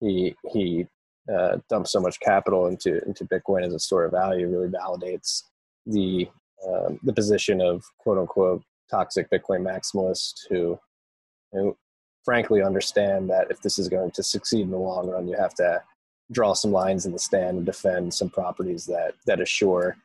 he 0.01 0.35
he 0.53 0.87
uh, 1.33 1.59
dump 1.69 1.87
so 1.87 2.00
much 2.00 2.19
capital 2.21 2.67
into 2.67 3.05
into 3.05 3.25
Bitcoin 3.25 3.64
as 3.64 3.75
a 3.75 3.79
store 3.79 4.05
of 4.05 4.12
value 4.12 4.49
really 4.49 4.69
validates 4.69 5.43
the 5.87 6.29
um, 6.67 6.99
the 7.02 7.12
position 7.12 7.61
of 7.61 7.85
quote 7.99 8.19
unquote 8.19 8.62
toxic 8.91 9.31
Bitcoin 9.31 9.62
maximalists 9.62 10.41
who, 10.49 10.79
who 11.52 11.76
frankly 12.25 12.62
understand 12.62 13.29
that 13.31 13.50
if 13.50 13.61
this 13.62 13.79
is 13.79 13.88
going 13.88 14.11
to 14.12 14.23
succeed 14.23 14.62
in 14.62 14.71
the 14.71 14.76
long 14.76 15.09
run, 15.09 15.26
you 15.26 15.37
have 15.37 15.55
to 15.55 15.83
draw 16.31 16.52
some 16.52 16.71
lines 16.71 17.07
in 17.07 17.12
the 17.12 17.19
stand 17.19 17.57
and 17.57 17.67
defend 17.67 18.12
some 18.12 18.31
properties 18.31 18.87
that 18.87 19.14
that 19.26 19.41
assure 19.41 19.97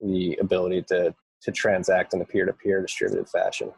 the 0.00 0.36
ability 0.40 0.82
to 0.82 1.14
to 1.42 1.52
transact 1.52 2.14
in 2.14 2.20
a 2.20 2.24
peer-to-peer 2.24 2.80
distributed 2.80 3.28
fashion. 3.28 3.70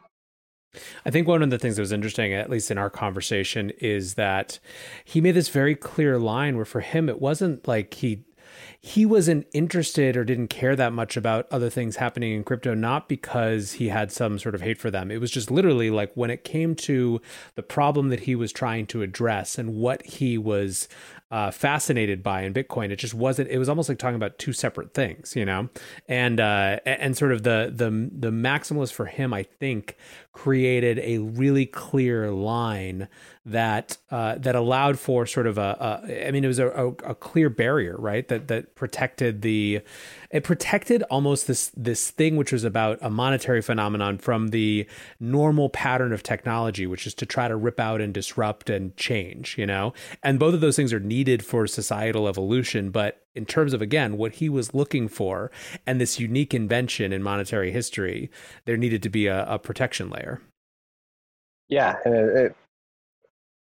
I 1.05 1.09
think 1.09 1.27
one 1.27 1.41
of 1.41 1.49
the 1.49 1.57
things 1.57 1.75
that 1.75 1.81
was 1.81 1.91
interesting, 1.91 2.33
at 2.33 2.49
least 2.49 2.71
in 2.71 2.77
our 2.77 2.89
conversation, 2.89 3.71
is 3.79 4.15
that 4.15 4.59
he 5.03 5.21
made 5.21 5.31
this 5.31 5.49
very 5.49 5.75
clear 5.75 6.19
line 6.19 6.55
where 6.55 6.65
for 6.65 6.81
him 6.81 7.09
it 7.09 7.19
wasn't 7.19 7.67
like 7.67 7.95
he 7.95 8.25
he 8.81 9.05
wasn't 9.05 9.45
interested 9.53 10.15
or 10.15 10.23
didn't 10.23 10.47
care 10.47 10.75
that 10.75 10.93
much 10.93 11.17
about 11.17 11.47
other 11.51 11.69
things 11.69 11.97
happening 11.97 12.33
in 12.33 12.43
crypto, 12.45 12.73
not 12.73 13.09
because 13.09 13.73
he 13.73 13.89
had 13.89 14.11
some 14.11 14.39
sort 14.39 14.55
of 14.55 14.61
hate 14.61 14.77
for 14.77 14.89
them. 14.89 15.11
It 15.11 15.19
was 15.19 15.31
just 15.31 15.51
literally 15.51 15.89
like 15.89 16.13
when 16.15 16.29
it 16.29 16.45
came 16.45 16.75
to 16.75 17.21
the 17.55 17.63
problem 17.63 18.07
that 18.09 18.21
he 18.21 18.35
was 18.35 18.53
trying 18.53 18.87
to 18.87 19.01
address 19.01 19.57
and 19.57 19.75
what 19.75 20.05
he 20.05 20.37
was 20.37 20.87
uh, 21.31 21.51
fascinated 21.51 22.23
by 22.23 22.41
in 22.41 22.53
Bitcoin. 22.53 22.89
It 22.89 22.95
just 22.95 23.13
wasn't. 23.13 23.49
It 23.49 23.59
was 23.59 23.69
almost 23.69 23.89
like 23.89 23.99
talking 23.99 24.15
about 24.15 24.39
two 24.39 24.53
separate 24.53 24.93
things, 24.93 25.35
you 25.35 25.45
know. 25.45 25.69
And 26.07 26.39
uh, 26.39 26.79
and 26.85 27.15
sort 27.15 27.33
of 27.33 27.43
the 27.43 27.71
the 27.73 28.09
the 28.11 28.31
maximalist 28.31 28.93
for 28.93 29.05
him, 29.05 29.33
I 29.33 29.43
think, 29.43 29.95
created 30.31 30.99
a 30.99 31.17
really 31.17 31.65
clear 31.65 32.31
line 32.31 33.07
that 33.45 33.97
uh, 34.11 34.35
that 34.35 34.55
allowed 34.55 34.99
for 34.99 35.25
sort 35.25 35.47
of 35.47 35.57
a, 35.57 36.01
a 36.07 36.27
I 36.27 36.31
mean, 36.31 36.43
it 36.43 36.47
was 36.47 36.59
a, 36.59 36.67
a, 36.69 36.87
a 36.87 37.15
clear 37.15 37.49
barrier, 37.49 37.95
right? 37.97 38.27
That 38.27 38.47
that 38.47 38.75
protected 38.75 39.41
the 39.41 39.81
it 40.31 40.43
protected 40.43 41.03
almost 41.03 41.47
this 41.47 41.71
this 41.75 42.11
thing 42.11 42.35
which 42.35 42.51
was 42.51 42.63
about 42.63 42.99
a 43.01 43.09
monetary 43.09 43.61
phenomenon 43.61 44.17
from 44.17 44.49
the 44.49 44.87
normal 45.19 45.69
pattern 45.69 46.13
of 46.13 46.23
technology 46.23 46.85
which 46.85 47.07
is 47.07 47.13
to 47.15 47.25
try 47.25 47.47
to 47.47 47.55
rip 47.55 47.79
out 47.79 48.01
and 48.01 48.13
disrupt 48.13 48.69
and 48.69 48.95
change 48.95 49.57
you 49.57 49.65
know 49.65 49.93
and 50.23 50.39
both 50.39 50.53
of 50.53 50.61
those 50.61 50.75
things 50.75 50.93
are 50.93 50.99
needed 50.99 51.43
for 51.43 51.65
societal 51.65 52.27
evolution 52.27 52.91
but 52.91 53.25
in 53.39 53.45
terms 53.45 53.73
of 53.73 53.81
again 53.81 54.17
what 54.17 54.33
he 54.33 54.49
was 54.49 54.73
looking 54.73 55.07
for 55.07 55.49
and 55.87 55.99
this 55.99 56.19
unique 56.19 56.53
invention 56.53 57.11
in 57.11 57.23
monetary 57.23 57.71
history 57.71 58.29
there 58.65 58.77
needed 58.77 59.01
to 59.01 59.09
be 59.09 59.25
a, 59.27 59.45
a 59.45 59.57
protection 59.57 60.09
layer 60.09 60.41
yeah 61.69 61.95
and 62.05 62.13
it, 62.13 62.35
it, 62.35 62.55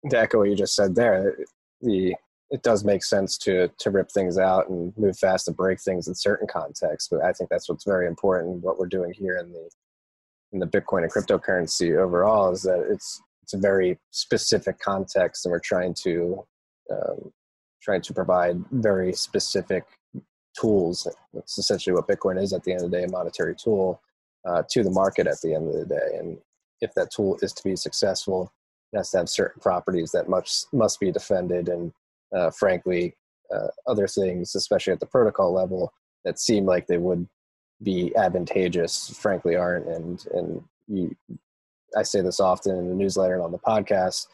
to 0.09 0.17
echo 0.17 0.39
what 0.39 0.49
you 0.49 0.55
just 0.55 0.75
said 0.75 0.95
there 0.95 1.35
the 1.81 2.15
it 2.49 2.63
does 2.63 2.83
make 2.83 3.03
sense 3.03 3.37
to 3.37 3.69
to 3.77 3.91
rip 3.91 4.11
things 4.11 4.37
out 4.37 4.69
and 4.69 4.93
move 4.97 5.17
fast 5.17 5.45
to 5.45 5.51
break 5.51 5.79
things 5.79 6.07
in 6.07 6.15
certain 6.15 6.47
contexts. 6.47 7.07
But 7.09 7.23
I 7.23 7.31
think 7.31 7.49
that's 7.49 7.69
what's 7.69 7.85
very 7.85 8.07
important. 8.07 8.63
What 8.63 8.79
we're 8.79 8.87
doing 8.87 9.13
here 9.13 9.37
in 9.37 9.51
the 9.51 9.69
in 10.51 10.59
the 10.59 10.65
Bitcoin 10.65 11.03
and 11.03 11.11
cryptocurrency 11.11 11.95
overall 11.95 12.51
is 12.51 12.63
that 12.63 12.87
it's 12.89 13.21
it's 13.43 13.53
a 13.53 13.57
very 13.57 13.99
specific 14.11 14.79
context, 14.79 15.45
and 15.45 15.51
we're 15.51 15.59
trying 15.59 15.93
to 16.03 16.45
um, 16.91 17.31
trying 17.81 18.01
to 18.01 18.13
provide 18.13 18.63
very 18.71 19.13
specific 19.13 19.85
tools. 20.59 21.07
That's 21.33 21.57
essentially 21.57 21.93
what 21.93 22.07
Bitcoin 22.07 22.41
is 22.41 22.53
at 22.53 22.63
the 22.63 22.71
end 22.71 22.83
of 22.83 22.91
the 22.91 22.97
day, 22.97 23.03
a 23.03 23.09
monetary 23.09 23.55
tool 23.55 24.01
uh, 24.47 24.63
to 24.69 24.83
the 24.83 24.91
market 24.91 25.27
at 25.27 25.41
the 25.41 25.53
end 25.53 25.67
of 25.67 25.73
the 25.73 25.85
day. 25.85 26.17
And 26.17 26.37
if 26.81 26.93
that 26.95 27.11
tool 27.11 27.37
is 27.41 27.53
to 27.53 27.63
be 27.63 27.75
successful, 27.75 28.51
it 28.91 28.97
has 28.97 29.11
to 29.11 29.19
have 29.19 29.29
certain 29.29 29.61
properties 29.61 30.11
that 30.11 30.29
must 30.29 30.73
must 30.73 30.99
be 30.99 31.11
defended 31.11 31.69
and 31.69 31.91
uh, 32.35 32.49
frankly, 32.51 33.15
uh, 33.53 33.67
other 33.87 34.07
things, 34.07 34.55
especially 34.55 34.93
at 34.93 34.99
the 34.99 35.05
protocol 35.05 35.53
level, 35.53 35.91
that 36.25 36.39
seem 36.39 36.65
like 36.65 36.87
they 36.87 36.97
would 36.97 37.27
be 37.81 38.15
advantageous, 38.15 39.09
frankly, 39.19 39.55
aren't. 39.55 39.87
And 39.87 40.25
and 40.33 40.63
you, 40.87 41.15
I 41.97 42.03
say 42.03 42.21
this 42.21 42.39
often 42.39 42.77
in 42.77 42.89
the 42.89 42.95
newsletter 42.95 43.35
and 43.35 43.43
on 43.43 43.51
the 43.51 43.59
podcast. 43.59 44.27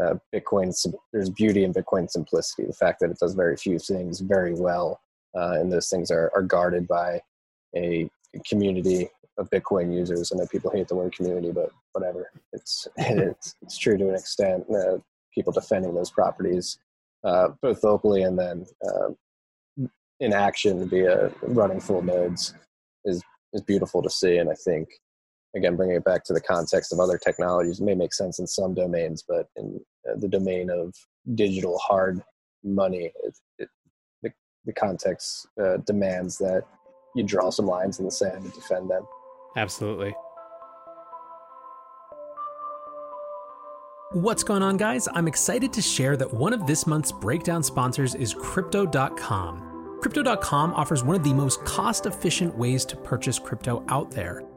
Uh, 0.00 0.14
Bitcoin, 0.34 0.74
there's 1.12 1.30
beauty 1.30 1.64
in 1.64 1.72
Bitcoin 1.72 2.10
simplicity. 2.10 2.66
The 2.66 2.72
fact 2.72 3.00
that 3.00 3.10
it 3.10 3.18
does 3.18 3.34
very 3.34 3.56
few 3.56 3.78
things 3.78 4.20
very 4.20 4.54
well, 4.54 5.00
uh, 5.36 5.56
and 5.58 5.72
those 5.72 5.88
things 5.88 6.10
are, 6.10 6.30
are 6.34 6.42
guarded 6.42 6.88
by 6.88 7.20
a 7.76 8.08
community 8.48 9.08
of 9.38 9.50
Bitcoin 9.50 9.94
users. 9.94 10.32
I 10.32 10.36
know 10.36 10.46
people 10.46 10.70
hate 10.70 10.88
the 10.88 10.96
word 10.96 11.14
community, 11.14 11.52
but 11.52 11.70
whatever. 11.92 12.30
It's 12.52 12.88
it's, 12.96 13.54
it's 13.62 13.78
true 13.78 13.96
to 13.98 14.08
an 14.08 14.14
extent. 14.14 14.64
Uh, 14.70 14.98
people 15.34 15.52
defending 15.52 15.94
those 15.94 16.10
properties, 16.10 16.78
uh, 17.24 17.48
both 17.60 17.82
locally 17.84 18.22
and 18.22 18.38
then 18.38 18.66
uh, 18.86 19.08
in 20.20 20.32
action 20.32 20.88
via 20.88 21.32
running 21.42 21.80
full 21.80 22.02
nodes, 22.02 22.54
is 23.04 23.22
is 23.52 23.62
beautiful 23.62 24.02
to 24.02 24.10
see. 24.10 24.38
And 24.38 24.50
I 24.50 24.54
think 24.54 24.88
again, 25.54 25.76
bringing 25.76 25.96
it 25.96 26.04
back 26.04 26.24
to 26.24 26.32
the 26.32 26.40
context 26.40 26.92
of 26.92 27.00
other 27.00 27.18
technologies, 27.18 27.80
may 27.80 27.94
make 27.94 28.14
sense 28.14 28.38
in 28.38 28.46
some 28.46 28.74
domains, 28.74 29.24
but 29.26 29.48
in 29.56 29.80
uh, 30.08 30.14
the 30.18 30.28
domain 30.28 30.70
of 30.70 30.94
digital 31.34 31.78
hard 31.78 32.22
money, 32.64 33.12
it, 33.22 33.38
it, 33.58 33.68
the, 34.22 34.32
the 34.64 34.72
context 34.72 35.46
uh, 35.62 35.78
demands 35.78 36.38
that 36.38 36.64
you 37.14 37.22
draw 37.22 37.50
some 37.50 37.66
lines 37.66 37.98
in 37.98 38.04
the 38.04 38.10
sand 38.10 38.44
and 38.44 38.52
defend 38.54 38.90
them. 38.90 39.06
Absolutely. 39.56 40.14
What's 44.12 44.42
going 44.44 44.62
on, 44.62 44.76
guys? 44.76 45.08
I'm 45.14 45.26
excited 45.26 45.72
to 45.72 45.80
share 45.80 46.18
that 46.18 46.32
one 46.32 46.52
of 46.52 46.66
this 46.66 46.86
month's 46.86 47.12
breakdown 47.12 47.62
sponsors 47.62 48.14
is 48.14 48.34
Crypto.com. 48.34 49.98
Crypto.com 50.02 50.74
offers 50.74 51.02
one 51.04 51.16
of 51.16 51.22
the 51.22 51.32
most 51.32 51.64
cost 51.64 52.06
efficient 52.06 52.54
ways 52.58 52.84
to 52.86 52.96
purchase 52.96 53.38
crypto 53.38 53.84
out 53.88 54.10
there, 54.10 54.42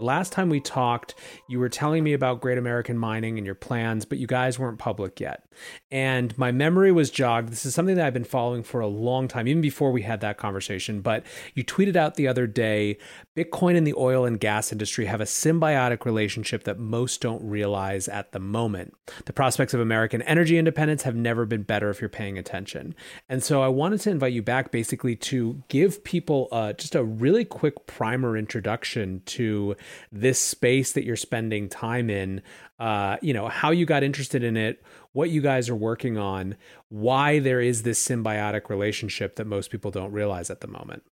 Last 0.00 0.32
time 0.32 0.48
we 0.48 0.60
talked, 0.60 1.14
you 1.48 1.58
were 1.58 1.68
telling 1.68 2.04
me 2.04 2.12
about 2.12 2.40
Great 2.40 2.58
American 2.58 2.98
Mining 2.98 3.38
and 3.38 3.46
your 3.46 3.54
plans, 3.54 4.04
but 4.04 4.18
you 4.18 4.26
guys 4.26 4.58
weren't 4.58 4.78
public 4.78 5.20
yet. 5.20 5.44
And 5.90 6.36
my 6.38 6.52
memory 6.52 6.92
was 6.92 7.10
jogged. 7.10 7.50
This 7.50 7.66
is 7.66 7.74
something 7.74 7.96
that 7.96 8.06
I've 8.06 8.14
been 8.14 8.24
following 8.24 8.62
for 8.62 8.80
a 8.80 8.86
long 8.86 9.28
time, 9.28 9.48
even 9.48 9.60
before 9.60 9.92
we 9.92 10.02
had 10.02 10.20
that 10.20 10.38
conversation. 10.38 11.00
But 11.00 11.24
you 11.54 11.64
tweeted 11.64 11.96
out 11.96 12.14
the 12.14 12.28
other 12.28 12.46
day 12.46 12.98
Bitcoin 13.38 13.76
and 13.76 13.86
the 13.86 13.94
oil 13.96 14.24
and 14.24 14.40
gas 14.40 14.72
industry 14.72 15.06
have 15.06 15.20
a 15.20 15.24
symbiotic 15.24 16.04
relationship 16.04 16.64
that 16.64 16.76
most 16.76 17.20
don't 17.20 17.40
realize 17.48 18.08
at 18.08 18.32
the 18.32 18.40
moment. 18.40 18.94
The 19.26 19.32
prospects 19.32 19.72
of 19.72 19.78
American 19.80 20.22
energy 20.22 20.58
independence 20.58 21.04
have 21.04 21.14
never 21.14 21.46
been 21.46 21.62
better 21.62 21.88
if 21.88 22.00
you're 22.00 22.10
paying 22.10 22.36
attention. 22.36 22.96
And 23.28 23.40
so 23.40 23.62
I 23.62 23.68
wanted 23.68 24.00
to 24.00 24.10
invite 24.10 24.32
you 24.32 24.42
back 24.42 24.72
basically 24.72 25.14
to 25.16 25.62
give 25.68 26.02
people 26.02 26.48
uh, 26.50 26.72
just 26.72 26.96
a 26.96 27.04
really 27.04 27.44
quick 27.44 27.86
primer 27.86 28.36
introduction 28.36 29.22
to 29.26 29.76
this 30.10 30.40
space 30.40 30.90
that 30.94 31.04
you're 31.04 31.14
spending 31.14 31.68
time 31.68 32.10
in, 32.10 32.42
uh, 32.80 33.18
you 33.22 33.32
know, 33.32 33.46
how 33.46 33.70
you 33.70 33.86
got 33.86 34.02
interested 34.02 34.42
in 34.42 34.56
it, 34.56 34.82
what 35.12 35.30
you 35.30 35.40
guys 35.40 35.68
are 35.68 35.76
working 35.76 36.18
on, 36.18 36.56
why 36.88 37.38
there 37.38 37.60
is 37.60 37.84
this 37.84 38.04
symbiotic 38.04 38.68
relationship 38.68 39.36
that 39.36 39.46
most 39.46 39.70
people 39.70 39.92
don't 39.92 40.10
realize 40.10 40.50
at 40.50 40.60
the 40.60 40.66
moment. 40.66 41.04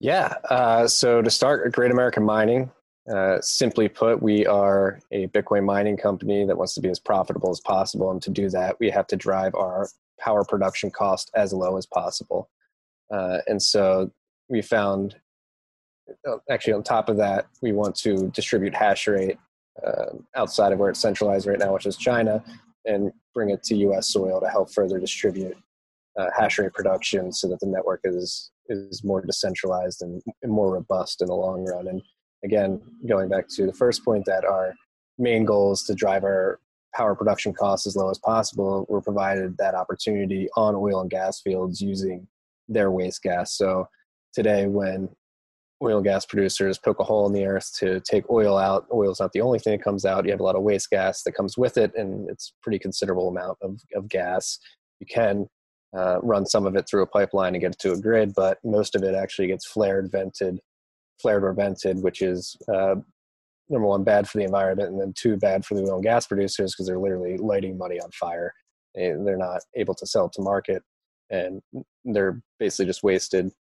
Yeah. 0.00 0.34
Uh, 0.48 0.86
so 0.86 1.22
to 1.22 1.30
start, 1.30 1.72
Great 1.72 1.90
American 1.90 2.24
Mining, 2.24 2.70
uh, 3.12 3.40
simply 3.40 3.88
put, 3.88 4.22
we 4.22 4.46
are 4.46 5.00
a 5.10 5.26
Bitcoin 5.28 5.64
mining 5.64 5.96
company 5.96 6.44
that 6.44 6.56
wants 6.56 6.74
to 6.74 6.80
be 6.80 6.88
as 6.88 6.98
profitable 6.98 7.50
as 7.50 7.60
possible. 7.60 8.10
And 8.10 8.22
to 8.22 8.30
do 8.30 8.48
that, 8.50 8.78
we 8.78 8.90
have 8.90 9.06
to 9.08 9.16
drive 9.16 9.54
our 9.54 9.88
power 10.20 10.44
production 10.44 10.90
cost 10.90 11.30
as 11.34 11.52
low 11.52 11.76
as 11.76 11.86
possible. 11.86 12.50
Uh, 13.10 13.38
and 13.46 13.60
so 13.60 14.10
we 14.48 14.62
found 14.62 15.16
uh, 16.28 16.36
actually 16.50 16.74
on 16.74 16.82
top 16.82 17.08
of 17.08 17.16
that, 17.16 17.46
we 17.62 17.72
want 17.72 17.96
to 17.96 18.28
distribute 18.28 18.74
hash 18.74 19.06
rate 19.06 19.38
uh, 19.84 20.12
outside 20.36 20.72
of 20.72 20.78
where 20.78 20.90
it's 20.90 21.00
centralized 21.00 21.46
right 21.46 21.58
now, 21.58 21.72
which 21.72 21.86
is 21.86 21.96
China, 21.96 22.42
and 22.84 23.12
bring 23.34 23.50
it 23.50 23.62
to 23.62 23.76
U.S. 23.76 24.08
soil 24.08 24.40
to 24.40 24.48
help 24.48 24.72
further 24.72 24.98
distribute 24.98 25.56
uh, 26.18 26.28
hash 26.36 26.58
rate 26.58 26.72
production 26.72 27.32
so 27.32 27.48
that 27.48 27.60
the 27.60 27.66
network 27.66 28.00
is 28.04 28.50
is 28.68 29.04
more 29.04 29.22
decentralized 29.22 30.02
and, 30.02 30.22
more 30.44 30.72
robust 30.72 31.20
in 31.20 31.28
the 31.28 31.34
long 31.34 31.64
run. 31.64 31.88
And 31.88 32.02
again, 32.44 32.80
going 33.08 33.28
back 33.28 33.46
to 33.56 33.66
the 33.66 33.72
first 33.72 34.04
point, 34.04 34.24
that 34.26 34.44
our 34.44 34.74
main 35.18 35.44
goal 35.44 35.72
is 35.72 35.82
to 35.84 35.94
drive 35.94 36.24
our 36.24 36.60
power 36.94 37.14
production 37.14 37.52
costs 37.52 37.86
as 37.86 37.96
low 37.96 38.10
as 38.10 38.18
possible. 38.18 38.86
We're 38.88 39.00
provided 39.00 39.56
that 39.58 39.74
opportunity 39.74 40.48
on 40.56 40.74
oil 40.74 41.00
and 41.00 41.10
gas 41.10 41.40
fields 41.40 41.80
using 41.80 42.26
their 42.68 42.90
waste 42.90 43.22
gas. 43.22 43.56
So 43.56 43.88
today, 44.32 44.66
when 44.66 45.08
oil 45.82 45.98
and 45.98 46.04
gas 46.04 46.26
producers 46.26 46.78
poke 46.78 47.00
a 47.00 47.04
hole 47.04 47.26
in 47.26 47.32
the 47.32 47.46
earth 47.46 47.72
to 47.78 48.00
take 48.00 48.28
oil 48.30 48.56
out. 48.56 48.86
Oil 48.92 49.12
is 49.12 49.20
not 49.20 49.32
the 49.32 49.40
only 49.40 49.58
thing 49.58 49.76
that 49.76 49.84
comes 49.84 50.04
out. 50.04 50.24
You 50.24 50.32
have 50.32 50.40
a 50.40 50.44
lot 50.44 50.56
of 50.56 50.62
waste 50.62 50.90
gas 50.90 51.22
that 51.22 51.32
comes 51.32 51.56
with 51.56 51.76
it, 51.76 51.92
and 51.96 52.28
it's 52.28 52.52
pretty 52.62 52.78
considerable 52.78 53.28
amount 53.28 53.58
of, 53.62 53.80
of 53.94 54.08
gas. 54.08 54.58
You 55.00 55.06
can 55.06 55.48
uh, 55.96 56.18
run 56.22 56.46
some 56.46 56.66
of 56.66 56.76
it 56.76 56.86
through 56.88 57.02
a 57.02 57.06
pipeline 57.06 57.54
and 57.54 57.62
get 57.62 57.72
it 57.72 57.78
to 57.80 57.92
a 57.92 58.00
grid, 58.00 58.32
but 58.34 58.58
most 58.64 58.94
of 58.94 59.02
it 59.02 59.14
actually 59.14 59.48
gets 59.48 59.66
flared, 59.66 60.10
vented, 60.10 60.60
flared 61.20 61.44
or 61.44 61.52
vented, 61.52 62.02
which 62.02 62.22
is 62.22 62.56
uh, 62.72 62.94
number 63.68 63.86
one 63.86 64.04
bad 64.04 64.28
for 64.28 64.38
the 64.38 64.44
environment, 64.44 64.90
and 64.90 65.00
then 65.00 65.12
two 65.16 65.36
bad 65.36 65.64
for 65.64 65.74
the 65.74 65.82
oil 65.82 65.96
and 65.96 66.04
gas 66.04 66.26
producers 66.26 66.74
because 66.74 66.86
they're 66.86 66.98
literally 66.98 67.36
lighting 67.38 67.78
money 67.78 68.00
on 68.00 68.10
fire. 68.10 68.52
They're 68.94 69.36
not 69.36 69.62
able 69.76 69.94
to 69.94 70.06
sell 70.06 70.28
to 70.30 70.42
market, 70.42 70.82
and 71.30 71.62
they're 72.04 72.42
basically 72.58 72.86
just 72.86 73.02
wasted 73.02 73.52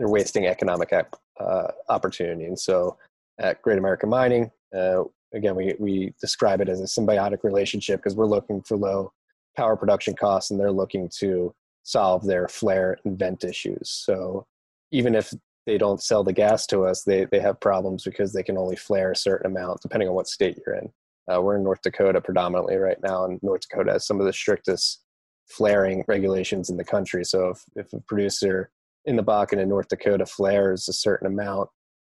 they're 0.00 0.08
wasting 0.08 0.46
economic 0.46 0.94
uh, 1.38 1.68
opportunity. 1.90 2.46
And 2.46 2.58
so 2.58 2.96
at 3.38 3.60
Great 3.60 3.76
American 3.76 4.08
Mining, 4.08 4.50
uh, 4.74 5.04
again, 5.34 5.54
we, 5.54 5.74
we 5.78 6.14
describe 6.22 6.62
it 6.62 6.70
as 6.70 6.80
a 6.80 6.84
symbiotic 6.84 7.44
relationship 7.44 8.00
because 8.00 8.16
we're 8.16 8.24
looking 8.24 8.62
for 8.62 8.78
low 8.78 9.12
power 9.56 9.76
production 9.76 10.14
costs 10.14 10.50
and 10.50 10.58
they're 10.58 10.72
looking 10.72 11.08
to 11.18 11.54
solve 11.82 12.24
their 12.26 12.48
flare 12.48 12.98
and 13.04 13.18
vent 13.18 13.44
issues. 13.44 13.90
So 13.90 14.46
even 14.92 15.14
if 15.14 15.32
they 15.66 15.78
don't 15.78 16.02
sell 16.02 16.24
the 16.24 16.32
gas 16.32 16.66
to 16.68 16.82
us, 16.82 17.02
they, 17.02 17.26
they 17.30 17.40
have 17.40 17.60
problems 17.60 18.04
because 18.04 18.32
they 18.32 18.42
can 18.42 18.58
only 18.58 18.76
flare 18.76 19.12
a 19.12 19.16
certain 19.16 19.50
amount 19.50 19.82
depending 19.82 20.08
on 20.08 20.14
what 20.14 20.28
state 20.28 20.58
you're 20.64 20.76
in. 20.76 20.90
Uh, 21.30 21.40
we're 21.40 21.56
in 21.56 21.64
North 21.64 21.82
Dakota 21.82 22.20
predominantly 22.20 22.76
right 22.76 23.00
now, 23.02 23.24
and 23.24 23.38
North 23.42 23.60
Dakota 23.68 23.92
has 23.92 24.06
some 24.06 24.18
of 24.18 24.26
the 24.26 24.32
strictest 24.32 25.02
flaring 25.48 26.04
regulations 26.08 26.70
in 26.70 26.76
the 26.76 26.84
country. 26.84 27.24
So 27.24 27.50
if, 27.50 27.62
if 27.76 27.92
a 27.92 28.00
producer 28.00 28.70
in 29.04 29.16
the 29.16 29.22
Bakken 29.22 29.58
in 29.60 29.68
North 29.68 29.88
Dakota 29.88 30.26
flares 30.26 30.88
a 30.88 30.92
certain 30.92 31.26
amount, 31.26 31.68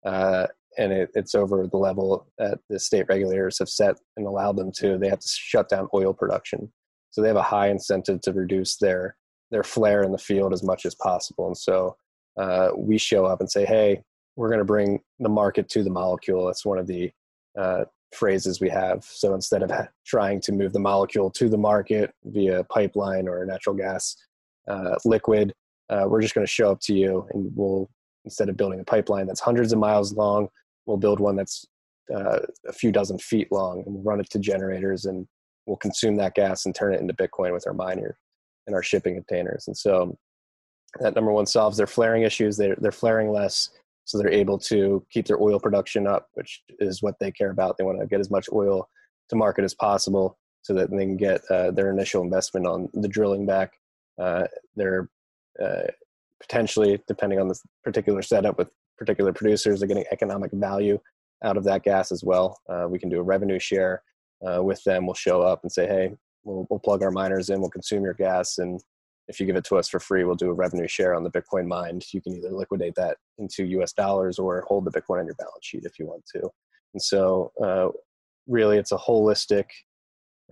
uh, 0.05 0.47
and 0.77 0.91
it, 0.93 1.09
it's 1.15 1.33
over 1.33 1.67
the 1.67 1.77
level 1.77 2.27
that 2.37 2.59
the 2.69 2.79
state 2.79 3.07
regulators 3.09 3.57
have 3.59 3.69
set 3.69 3.95
and 4.15 4.27
allowed 4.27 4.55
them 4.57 4.71
to. 4.73 4.97
They 4.97 5.09
have 5.09 5.19
to 5.19 5.27
shut 5.27 5.69
down 5.69 5.87
oil 5.93 6.13
production, 6.13 6.71
so 7.17 7.23
they 7.23 7.29
have 7.29 7.35
a 7.35 7.41
high 7.41 7.69
incentive 7.69 8.21
to 8.21 8.31
reduce 8.31 8.77
their 8.77 9.17
their 9.49 9.63
flare 9.63 10.03
in 10.03 10.11
the 10.11 10.19
field 10.19 10.53
as 10.53 10.61
much 10.61 10.85
as 10.85 10.93
possible. 10.93 11.47
And 11.47 11.57
so 11.57 11.95
uh, 12.37 12.69
we 12.77 12.99
show 12.99 13.25
up 13.25 13.39
and 13.39 13.49
say, 13.49 13.65
"Hey, 13.65 14.03
we're 14.35 14.49
going 14.49 14.59
to 14.59 14.65
bring 14.65 14.99
the 15.17 15.27
market 15.27 15.67
to 15.69 15.83
the 15.83 15.89
molecule." 15.89 16.45
That's 16.45 16.63
one 16.63 16.77
of 16.77 16.85
the 16.85 17.09
uh, 17.57 17.85
phrases 18.13 18.61
we 18.61 18.69
have. 18.69 19.03
So 19.03 19.33
instead 19.33 19.63
of 19.63 19.71
trying 20.05 20.41
to 20.41 20.51
move 20.51 20.73
the 20.73 20.79
molecule 20.79 21.31
to 21.31 21.49
the 21.49 21.57
market 21.57 22.13
via 22.25 22.63
pipeline 22.65 23.27
or 23.27 23.43
natural 23.47 23.75
gas 23.75 24.15
uh, 24.67 24.97
liquid, 25.03 25.55
uh, 25.89 26.05
we're 26.07 26.21
just 26.21 26.35
going 26.35 26.45
to 26.45 26.51
show 26.51 26.71
up 26.71 26.81
to 26.81 26.93
you 26.93 27.27
and 27.33 27.51
we'll 27.55 27.89
instead 28.25 28.47
of 28.47 28.57
building 28.57 28.79
a 28.79 28.83
pipeline 28.83 29.25
that's 29.25 29.39
hundreds 29.39 29.73
of 29.73 29.79
miles 29.79 30.13
long, 30.13 30.49
we'll 30.85 30.97
build 30.97 31.19
one 31.19 31.35
that's 31.35 31.65
uh, 32.15 32.41
a 32.67 32.73
few 32.73 32.91
dozen 32.91 33.17
feet 33.17 33.51
long 33.51 33.83
and 33.87 34.05
run 34.05 34.19
it 34.19 34.29
to 34.29 34.37
generators 34.37 35.05
and 35.05 35.27
we'll 35.67 35.77
consume 35.77 36.15
that 36.15 36.33
gas 36.33 36.65
and 36.65 36.73
turn 36.73 36.93
it 36.93 37.01
into 37.01 37.13
Bitcoin 37.13 37.53
with 37.53 37.67
our 37.67 37.73
miner 37.73 38.17
and 38.65 38.75
our 38.75 38.83
shipping 38.83 39.15
containers. 39.15 39.67
And 39.67 39.77
so 39.77 40.17
that 40.99 41.15
number 41.15 41.31
one 41.31 41.45
solves 41.45 41.77
their 41.77 41.87
flaring 41.87 42.23
issues. 42.23 42.57
They're, 42.57 42.77
they're 42.79 42.91
flaring 42.91 43.31
less, 43.31 43.69
so 44.05 44.17
they're 44.17 44.31
able 44.31 44.57
to 44.59 45.05
keep 45.11 45.27
their 45.27 45.41
oil 45.41 45.59
production 45.59 46.07
up, 46.07 46.29
which 46.33 46.63
is 46.79 47.03
what 47.03 47.15
they 47.19 47.31
care 47.31 47.51
about. 47.51 47.77
They 47.77 47.83
want 47.83 47.99
to 47.99 48.07
get 48.07 48.19
as 48.19 48.31
much 48.31 48.49
oil 48.51 48.89
to 49.29 49.35
market 49.35 49.65
as 49.65 49.75
possible 49.75 50.37
so 50.61 50.73
that 50.73 50.89
they 50.89 51.05
can 51.05 51.17
get 51.17 51.41
uh, 51.51 51.71
their 51.71 51.91
initial 51.91 52.23
investment 52.23 52.65
on 52.65 52.89
the 52.93 53.07
drilling 53.07 53.45
back. 53.45 53.73
Uh, 54.19 54.45
they're 54.75 55.09
uh, 55.63 55.83
potentially, 56.41 57.01
depending 57.07 57.39
on 57.39 57.47
the 57.47 57.59
particular 57.83 58.21
setup 58.21 58.57
with 58.57 58.69
particular 58.97 59.33
producers, 59.33 59.79
they're 59.79 59.87
getting 59.87 60.05
economic 60.11 60.51
value 60.53 60.99
out 61.43 61.57
of 61.57 61.63
that 61.63 61.83
gas 61.83 62.11
as 62.11 62.23
well. 62.23 62.59
Uh, 62.69 62.87
we 62.89 62.99
can 62.99 63.09
do 63.09 63.19
a 63.19 63.23
revenue 63.23 63.59
share 63.59 64.01
uh, 64.45 64.63
with 64.63 64.83
them. 64.83 65.05
We'll 65.05 65.15
show 65.15 65.41
up 65.41 65.63
and 65.63 65.71
say, 65.71 65.87
hey, 65.87 66.15
we'll, 66.43 66.67
we'll 66.69 66.79
plug 66.79 67.03
our 67.03 67.11
miners 67.11 67.49
in, 67.49 67.59
we'll 67.59 67.69
consume 67.69 68.03
your 68.03 68.13
gas, 68.13 68.57
and 68.57 68.81
if 69.27 69.39
you 69.39 69.45
give 69.45 69.57
it 69.57 69.65
to 69.65 69.75
us 69.75 69.89
for 69.89 69.99
free, 69.99 70.23
we'll 70.23 70.35
do 70.35 70.49
a 70.49 70.53
revenue 70.53 70.87
share 70.87 71.13
on 71.13 71.23
the 71.23 71.31
Bitcoin 71.31 71.67
mined. 71.67 72.05
You 72.13 72.21
can 72.21 72.33
either 72.37 72.51
liquidate 72.51 72.95
that 72.95 73.17
into 73.37 73.65
US 73.65 73.91
dollars 73.91 74.39
or 74.39 74.63
hold 74.67 74.85
the 74.85 74.91
Bitcoin 74.91 75.19
on 75.19 75.25
your 75.25 75.35
balance 75.35 75.63
sheet 75.65 75.83
if 75.83 75.99
you 75.99 76.05
want 76.05 76.25
to. 76.33 76.49
And 76.93 77.01
so, 77.01 77.51
uh, 77.61 77.89
really, 78.47 78.77
it's 78.77 78.93
a 78.93 78.97
holistic 78.97 79.65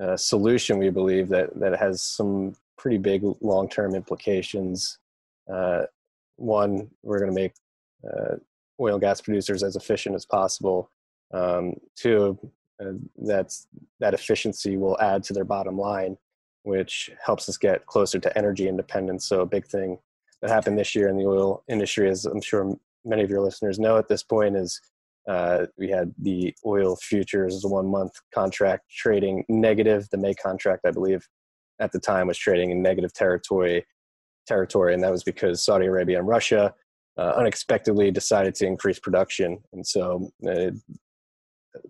uh, 0.02 0.18
solution, 0.18 0.78
we 0.78 0.90
believe, 0.90 1.30
that, 1.30 1.58
that 1.58 1.80
has 1.80 2.02
some 2.02 2.54
pretty 2.78 2.98
big 2.98 3.24
long 3.40 3.70
term 3.70 3.96
implications 3.96 5.00
uh, 5.52 5.84
one, 6.38 6.90
we're 7.04 7.20
going 7.20 7.32
to 7.32 7.42
make 7.42 7.54
uh, 8.06 8.36
oil 8.80 8.96
and 8.96 9.02
gas 9.02 9.22
producers 9.22 9.64
as 9.64 9.76
efficient 9.76 10.16
as 10.16 10.26
possible. 10.26 10.90
Um, 11.34 11.76
two, 11.96 12.38
uh, 12.82 12.94
that's 13.18 13.68
that 14.00 14.14
efficiency 14.14 14.78
will 14.78 15.00
add 15.00 15.24
to 15.24 15.34
their 15.34 15.46
bottom 15.46 15.78
line, 15.78 16.18
which 16.64 17.10
helps 17.24 17.48
us 17.48 17.58
get 17.58 17.86
closer 17.86 18.20
to 18.20 18.38
energy 18.38 18.68
independence. 18.68 19.26
So 19.28 19.42
a 19.42 19.46
big 19.46 19.66
thing 19.68 19.98
that 20.42 20.50
happened 20.50 20.78
this 20.78 20.96
year 20.96 21.08
in 21.08 21.18
the 21.18 21.26
oil 21.26 21.64
industry, 21.68 22.10
as 22.10 22.26
I'm 22.26 22.42
sure 22.42 22.76
many 23.04 23.24
of 23.24 23.30
your 23.30 23.42
listeners 23.42 23.80
know 23.80 23.98
at 23.98 24.08
this 24.08 24.24
point, 24.24 24.56
is 24.56 24.82
uh, 25.28 25.66
we 25.78 25.90
had 25.90 26.14
the 26.20 26.54
oil 26.66 26.96
futures 26.96 27.64
one 27.66 27.88
month 27.88 28.14
contract 28.34 28.90
trading 28.90 29.44
negative. 29.50 30.08
The 30.12 30.18
May 30.18 30.34
contract, 30.36 30.86
I 30.86 30.92
believe, 30.92 31.28
at 31.80 31.92
the 31.92 32.00
time 32.00 32.28
was 32.28 32.38
trading 32.38 32.72
in 32.72 32.82
negative 32.82 33.14
territory 33.14 33.86
territory, 34.46 34.94
and 34.94 35.04
that 35.04 35.12
was 35.12 35.24
because 35.24 35.64
Saudi 35.64 35.88
Arabia 35.88 36.20
and 36.20 36.28
Russia 36.28 36.74
uh, 37.18 37.34
unexpectedly 37.36 38.12
decided 38.12 38.54
to 38.56 38.68
increase 38.68 39.00
production, 39.00 39.60
and 39.74 39.86
so 39.86 40.30
it 40.42 40.76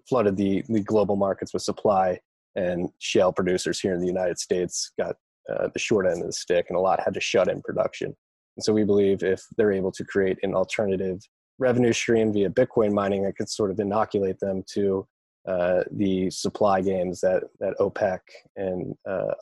flooded 0.08 0.38
the 0.38 0.64
the 0.70 0.82
global 0.82 1.16
markets 1.16 1.54
with 1.54 1.64
supply. 1.64 2.20
And 2.58 2.90
shale 3.00 3.34
producers 3.34 3.82
here 3.82 3.94
in 3.94 4.00
the 4.00 4.08
United 4.08 4.40
States 4.40 4.94
got 4.98 5.18
uh, 5.52 5.68
the 5.74 5.80
short 5.80 6.06
end 6.08 6.22
of 6.22 6.28
the 6.28 6.34
stick, 6.34 6.68
and 6.70 6.78
a 6.78 6.82
lot 6.82 7.02
had 7.04 7.14
to 7.16 7.20
shut 7.20 7.50
in 7.50 7.62
production. 7.62 8.16
And 8.56 8.64
so 8.64 8.72
we 8.72 8.86
believe 8.86 9.24
if 9.24 9.44
they're 9.58 9.74
able 9.74 9.92
to 9.92 10.06
create 10.06 10.38
an 10.42 10.56
alternative 10.56 11.20
revenue 11.60 11.92
stream 11.92 12.32
via 12.32 12.50
Bitcoin 12.50 12.94
mining 12.94 13.24
that 13.24 13.36
could 13.36 13.50
sort 13.50 13.72
of 13.72 13.80
inoculate 13.80 14.40
them 14.40 14.64
to 14.74 15.06
uh, 15.46 15.84
the 15.92 16.30
supply 16.30 16.82
games 16.82 17.20
that 17.22 17.44
that 17.60 17.76
OPEC 17.80 18.20
and 18.56 18.96
uh, 19.08 19.34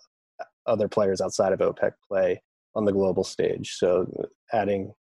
other 0.65 0.88
players 0.88 1.21
outside 1.21 1.53
of 1.53 1.60
OPEC 1.60 1.91
play, 2.08 2.41
on 2.75 2.86
the 2.86 2.91
global 2.91 3.23
stage. 3.23 3.75
So 3.77 4.12
adding 4.51 4.93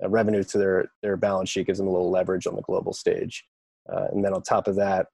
revenue 0.00 0.42
to 0.42 0.58
their 0.58 0.90
their 1.02 1.16
balance 1.16 1.50
sheet 1.50 1.66
gives 1.66 1.78
them 1.78 1.88
a 1.88 1.92
little 1.92 2.10
leverage 2.10 2.46
on 2.46 2.56
the 2.56 2.62
global 2.62 2.92
stage. 2.92 3.44
Uh, 3.90 4.06
and 4.12 4.24
then 4.24 4.32
on 4.32 4.42
top 4.42 4.68
of 4.68 4.76
that, 4.76 5.06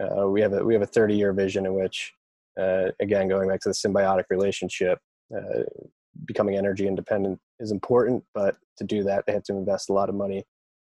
uh, 0.00 0.26
we 0.28 0.40
have 0.40 0.52
a 0.52 0.64
we 0.64 0.72
have 0.74 0.82
a 0.82 0.86
30 0.86 1.14
year 1.14 1.32
vision 1.32 1.66
in 1.66 1.74
which, 1.74 2.12
uh, 2.60 2.86
again, 3.00 3.28
going 3.28 3.48
back 3.48 3.60
to 3.60 3.68
the 3.68 3.74
symbiotic 3.74 4.24
relationship, 4.30 4.98
uh, 5.36 5.62
becoming 6.24 6.56
energy 6.56 6.86
independent 6.86 7.38
is 7.60 7.70
important. 7.70 8.24
But 8.34 8.56
to 8.78 8.84
do 8.84 9.02
that, 9.04 9.24
they 9.26 9.32
have 9.32 9.44
to 9.44 9.54
invest 9.54 9.90
a 9.90 9.92
lot 9.92 10.08
of 10.08 10.14
money 10.14 10.44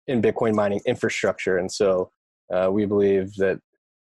in 0.08 0.22
Bitcoin 0.22 0.54
mining 0.54 0.82
infrastructure. 0.86 1.58
And 1.58 1.72
so 1.72 2.12
uh, 2.54 2.70
we 2.72 2.86
believe 2.86 3.36
that 3.36 3.60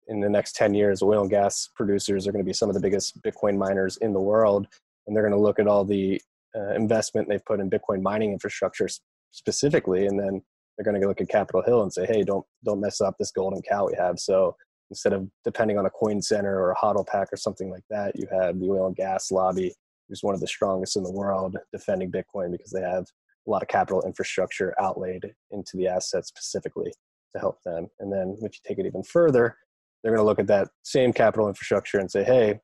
in 0.07 0.19
the 0.19 0.29
next 0.29 0.55
10 0.55 0.73
years, 0.73 1.01
oil 1.01 1.21
and 1.21 1.29
gas 1.29 1.69
producers 1.75 2.27
are 2.27 2.31
going 2.31 2.43
to 2.43 2.47
be 2.47 2.53
some 2.53 2.69
of 2.69 2.75
the 2.75 2.81
biggest 2.81 3.21
Bitcoin 3.21 3.57
miners 3.57 3.97
in 3.97 4.13
the 4.13 4.19
world. 4.19 4.67
And 5.05 5.15
they're 5.15 5.23
going 5.23 5.33
to 5.33 5.39
look 5.39 5.59
at 5.59 5.67
all 5.67 5.85
the 5.85 6.21
uh, 6.55 6.73
investment 6.73 7.29
they've 7.29 7.45
put 7.45 7.59
in 7.59 7.69
Bitcoin 7.69 8.01
mining 8.01 8.31
infrastructure 8.31 8.87
specifically, 9.31 10.05
and 10.05 10.19
then 10.19 10.41
they're 10.83 10.91
going 10.91 11.01
to 11.01 11.07
look 11.07 11.21
at 11.21 11.29
Capitol 11.29 11.61
Hill 11.63 11.83
and 11.83 11.93
say, 11.93 12.05
"Hey, 12.05 12.23
don't 12.23 12.45
don't 12.65 12.79
mess 12.79 13.01
up 13.01 13.15
this 13.17 13.31
golden 13.31 13.61
cow 13.61 13.87
we 13.87 13.95
have." 13.97 14.19
So 14.19 14.55
instead 14.89 15.13
of 15.13 15.27
depending 15.45 15.77
on 15.77 15.85
a 15.85 15.89
coin 15.89 16.21
center 16.21 16.59
or 16.59 16.71
a 16.71 16.75
hodl 16.75 17.05
pack 17.07 17.29
or 17.31 17.37
something 17.37 17.69
like 17.69 17.83
that, 17.89 18.15
you 18.15 18.27
have 18.31 18.59
the 18.59 18.69
oil 18.69 18.87
and 18.87 18.95
gas 18.95 19.31
lobby, 19.31 19.73
who's 20.09 20.23
one 20.23 20.33
of 20.33 20.41
the 20.41 20.47
strongest 20.47 20.97
in 20.97 21.03
the 21.03 21.11
world 21.11 21.55
defending 21.71 22.11
Bitcoin 22.11 22.51
because 22.51 22.71
they 22.71 22.81
have 22.81 23.05
a 23.47 23.49
lot 23.49 23.61
of 23.61 23.67
capital 23.67 24.01
infrastructure 24.05 24.73
outlaid 24.79 25.33
into 25.51 25.77
the 25.77 25.87
asset 25.87 26.25
specifically 26.25 26.91
to 27.33 27.39
help 27.39 27.61
them. 27.63 27.87
And 27.99 28.11
then 28.11 28.35
if 28.41 28.53
you 28.53 28.59
take 28.67 28.79
it 28.79 28.85
even 28.85 29.03
further, 29.03 29.55
they're 30.03 30.11
going 30.11 30.23
to 30.23 30.25
look 30.25 30.39
at 30.39 30.47
that 30.47 30.69
same 30.83 31.13
capital 31.13 31.47
infrastructure 31.47 31.99
and 31.99 32.09
say, 32.09 32.23
"Hey, 32.23 32.59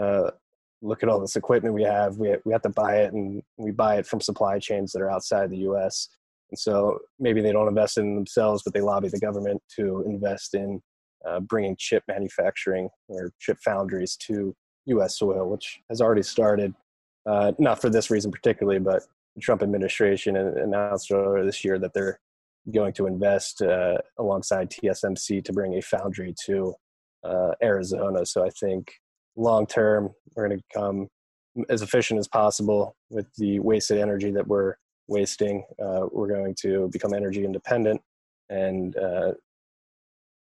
uh, 0.00 0.30
look 0.80 1.02
at 1.02 1.08
all 1.08 1.20
this 1.20 1.36
equipment 1.36 1.74
we 1.74 1.82
have. 1.82 2.16
We, 2.16 2.34
we 2.44 2.52
have 2.52 2.62
to 2.62 2.70
buy 2.70 2.98
it 2.98 3.12
and 3.12 3.42
we 3.56 3.70
buy 3.70 3.96
it 3.96 4.06
from 4.06 4.20
supply 4.20 4.58
chains 4.58 4.92
that 4.92 5.02
are 5.02 5.10
outside 5.10 5.50
the 5.50 5.68
US. 5.70 6.08
And 6.50 6.58
so 6.58 6.98
maybe 7.18 7.40
they 7.40 7.52
don't 7.52 7.68
invest 7.68 7.98
in 7.98 8.14
themselves, 8.14 8.62
but 8.62 8.74
they 8.74 8.80
lobby 8.80 9.08
the 9.08 9.18
government 9.18 9.62
to 9.76 10.04
invest 10.06 10.54
in 10.54 10.80
uh, 11.26 11.40
bringing 11.40 11.76
chip 11.78 12.02
manufacturing 12.06 12.88
or 13.08 13.32
chip 13.40 13.58
foundries 13.64 14.16
to 14.16 14.54
US 14.86 15.18
soil, 15.18 15.48
which 15.48 15.80
has 15.88 16.00
already 16.00 16.22
started. 16.22 16.74
Uh, 17.26 17.52
not 17.58 17.80
for 17.80 17.88
this 17.88 18.10
reason 18.10 18.30
particularly, 18.30 18.78
but 18.78 19.02
the 19.34 19.40
Trump 19.40 19.62
administration 19.62 20.36
announced 20.36 21.10
earlier 21.10 21.44
this 21.44 21.64
year 21.64 21.78
that 21.78 21.94
they're 21.94 22.20
going 22.72 22.92
to 22.94 23.06
invest 23.06 23.62
uh, 23.62 23.98
alongside 24.18 24.70
TSMC 24.70 25.44
to 25.44 25.52
bring 25.52 25.74
a 25.74 25.82
foundry 25.82 26.34
to 26.46 26.74
uh, 27.24 27.52
Arizona. 27.62 28.24
So 28.26 28.44
I 28.44 28.50
think 28.50 28.92
long 29.36 29.66
term, 29.66 30.10
we're 30.34 30.48
going 30.48 30.58
to 30.58 30.64
become 30.68 31.08
as 31.68 31.82
efficient 31.82 32.18
as 32.18 32.28
possible 32.28 32.96
with 33.10 33.26
the 33.36 33.60
wasted 33.60 33.98
energy 33.98 34.30
that 34.30 34.46
we're 34.46 34.74
wasting. 35.08 35.64
Uh, 35.82 36.06
we're 36.10 36.28
going 36.28 36.54
to 36.60 36.88
become 36.92 37.14
energy 37.14 37.44
independent, 37.44 38.00
and 38.48 38.96
uh, 38.96 39.32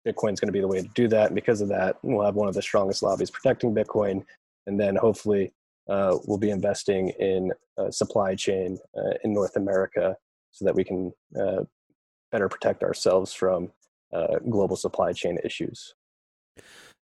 Bitcoin's 0.06 0.40
going 0.40 0.48
to 0.48 0.52
be 0.52 0.60
the 0.60 0.68
way 0.68 0.82
to 0.82 0.88
do 0.94 1.08
that. 1.08 1.26
And 1.26 1.34
because 1.34 1.60
of 1.60 1.68
that, 1.68 1.96
we'll 2.02 2.24
have 2.24 2.34
one 2.34 2.48
of 2.48 2.54
the 2.54 2.62
strongest 2.62 3.02
lobbies 3.02 3.30
protecting 3.30 3.74
Bitcoin, 3.74 4.24
and 4.66 4.78
then 4.78 4.96
hopefully 4.96 5.52
uh, 5.88 6.18
we'll 6.26 6.38
be 6.38 6.50
investing 6.50 7.10
in 7.20 7.52
supply 7.90 8.34
chain 8.34 8.78
uh, 8.96 9.14
in 9.24 9.32
North 9.32 9.56
America 9.56 10.16
so 10.54 10.64
that 10.64 10.74
we 10.74 10.84
can 10.84 11.12
uh, 11.38 11.64
better 12.30 12.48
protect 12.48 12.82
ourselves 12.82 13.32
from 13.32 13.72
uh, 14.12 14.38
global 14.48 14.76
supply 14.76 15.12
chain 15.12 15.38
issues. 15.44 15.94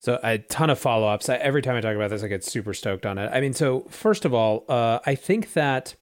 So 0.00 0.20
a 0.22 0.38
ton 0.38 0.70
of 0.70 0.78
follow 0.78 1.08
ups. 1.08 1.28
Every 1.28 1.62
time 1.62 1.74
I 1.74 1.80
talk 1.80 1.96
about 1.96 2.11
this, 2.11 2.22
I 2.22 2.28
get 2.28 2.44
super 2.44 2.72
stoked 2.74 3.06
on 3.06 3.18
it. 3.18 3.30
I 3.32 3.40
mean, 3.40 3.54
so 3.54 3.87
first 3.88 4.24
of 4.24 4.34
all, 4.34 4.64
uh, 4.68 5.00
I 5.06 5.14
think 5.14 5.54
that 5.54 5.96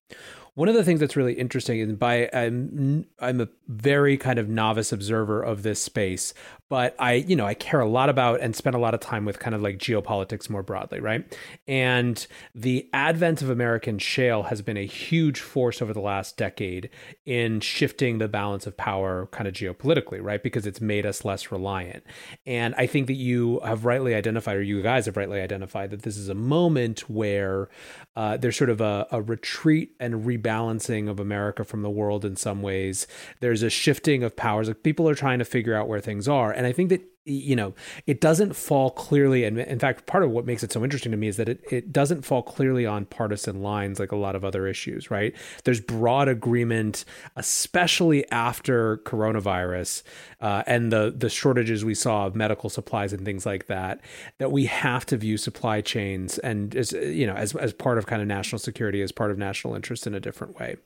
one 0.57 0.71
of 0.71 0.75
the 0.75 0.85
things 0.85 1.01
that's 1.01 1.17
really 1.17 1.35
interesting, 1.35 1.83
and 1.83 1.99
by 1.99 2.31
I'm 2.33 3.07
I'm 3.21 3.43
a 3.43 3.49
very 3.69 4.17
kind 4.17 4.39
of 4.39 4.49
novice 4.49 4.91
observer 4.91 5.43
of 5.43 5.63
this 5.63 5.83
space, 5.83 6.33
but 6.71 6.97
I, 6.99 7.13
you 7.13 7.37
know, 7.37 7.47
I 7.47 7.53
care 7.53 7.79
a 7.79 7.89
lot 7.89 8.09
about 8.09 8.41
and 8.41 8.57
spend 8.57 8.75
a 8.75 8.79
lot 8.79 8.95
of 8.95 9.01
time 9.01 9.27
with 9.27 9.39
kind 9.39 9.55
of 9.55 9.61
like 9.61 9.79
geopolitics 9.79 10.49
more 10.49 10.63
broadly, 10.63 10.99
right? 10.99 11.39
And 11.69 12.27
the 12.55 12.89
advent 12.95 13.43
of 13.43 13.51
American 13.51 13.99
shale 13.99 14.45
has 14.45 14.63
been 14.63 14.79
a 14.79 14.87
huge 14.87 15.41
force 15.41 15.83
over 15.83 15.93
the 15.93 16.01
last 16.01 16.39
decade 16.39 16.89
in 17.27 17.61
shifting 17.61 18.17
the 18.17 18.27
balance 18.27 18.67
of 18.67 18.79
power 18.79 19.27
kind 19.27 19.47
of 19.47 19.53
geopolitically, 19.53 20.23
right? 20.23 20.43
Because 20.43 20.67
it's 20.67 20.81
made 20.81 21.05
us 21.05 21.25
less 21.25 21.53
reliant. 21.53 22.03
And 22.47 22.75
I 22.77 22.87
think 22.87 23.09
that 23.09 23.15
you 23.15 23.61
have 23.61 23.85
rightly 23.85 24.15
identified, 24.15 24.57
or 24.57 24.63
you 24.63 24.83
guys 24.83 25.05
have 25.05 25.19
rightly 25.19 25.41
identified, 25.41 25.91
that 25.91 26.03
this 26.03 26.17
is 26.17 26.31
a 26.31 26.35
moment 26.35 27.11
where 27.11 27.69
uh, 28.17 28.39
there's 28.39 28.57
sort 28.57 28.71
of 28.71 28.81
a, 28.81 29.07
a 29.13 29.21
retreat 29.21 29.95
and 30.01 30.25
rebalancing 30.47 31.09
of 31.09 31.21
America 31.21 31.65
from 31.65 31.83
the 31.83 31.91
world 31.91 32.25
in 32.25 32.37
some 32.37 32.63
ways. 32.63 33.07
There's 33.41 33.63
a 33.63 33.71
shifting 33.71 34.23
of 34.23 34.37
powers. 34.37 34.69
Like 34.69 34.83
people 34.83 35.09
are 35.09 35.15
trying 35.15 35.39
to 35.39 35.45
figure 35.45 35.75
out 35.75 35.89
where 35.89 36.01
things 36.01 36.29
are. 36.29 36.53
And 36.53 36.67
I 36.67 36.73
think 36.73 36.91
that 36.91 37.03
you 37.27 37.57
know, 37.57 37.75
it 38.07 38.21
doesn't 38.21 38.55
fall 38.55 38.91
clearly. 38.91 39.45
And 39.45 39.59
in 39.59 39.81
fact, 39.81 40.07
part 40.07 40.23
of 40.23 40.31
what 40.31 40.47
makes 40.47 40.63
it 40.63 40.73
so 40.73 40.85
interesting 40.85 41.11
to 41.11 41.19
me 41.19 41.27
is 41.27 41.37
that 41.39 41.49
it, 41.49 41.61
it 41.71 41.93
doesn't 41.93 42.23
fall 42.23 42.41
clearly 42.41 42.87
on 42.87 43.05
partisan 43.05 43.63
lines 43.63 43.99
like 43.99 44.13
a 44.13 44.17
lot 44.17 44.37
of 44.37 44.45
other 44.45 44.69
issues, 44.69 45.11
right? 45.11 45.35
There's 45.65 45.81
broad 45.81 46.29
agreement, 46.29 47.05
especially 47.35 48.31
after 48.31 48.99
coronavirus 48.99 50.05
uh, 50.41 50.63
and 50.69 50.93
the, 50.93 51.13
the 51.17 51.29
shortages 51.29 51.85
we 51.85 51.95
saw 51.95 52.27
of 52.27 52.37
medical 52.37 52.71
supplies 52.71 53.13
and 53.13 53.25
things 53.25 53.45
like 53.45 53.67
that, 53.67 54.01
that 54.39 54.53
we 54.53 54.67
have 54.67 55.05
to 55.07 55.17
view 55.17 55.37
supply 55.37 55.81
chains 55.81 56.39
and 56.39 56.77
as, 56.77 56.93
you 56.93 57.27
know, 57.27 57.35
as, 57.35 57.57
as 57.57 57.73
part 57.73 57.99
of 57.99 58.07
kind 58.07 58.23
of 58.23 58.29
national 58.29 58.61
security, 58.61 59.03
as 59.03 59.11
part 59.11 59.33
of 59.33 59.39
national 59.39 59.75
interest 59.75 60.07
in 60.07 60.15
a 60.15 60.21
different 60.21 60.57
way. 60.61 60.77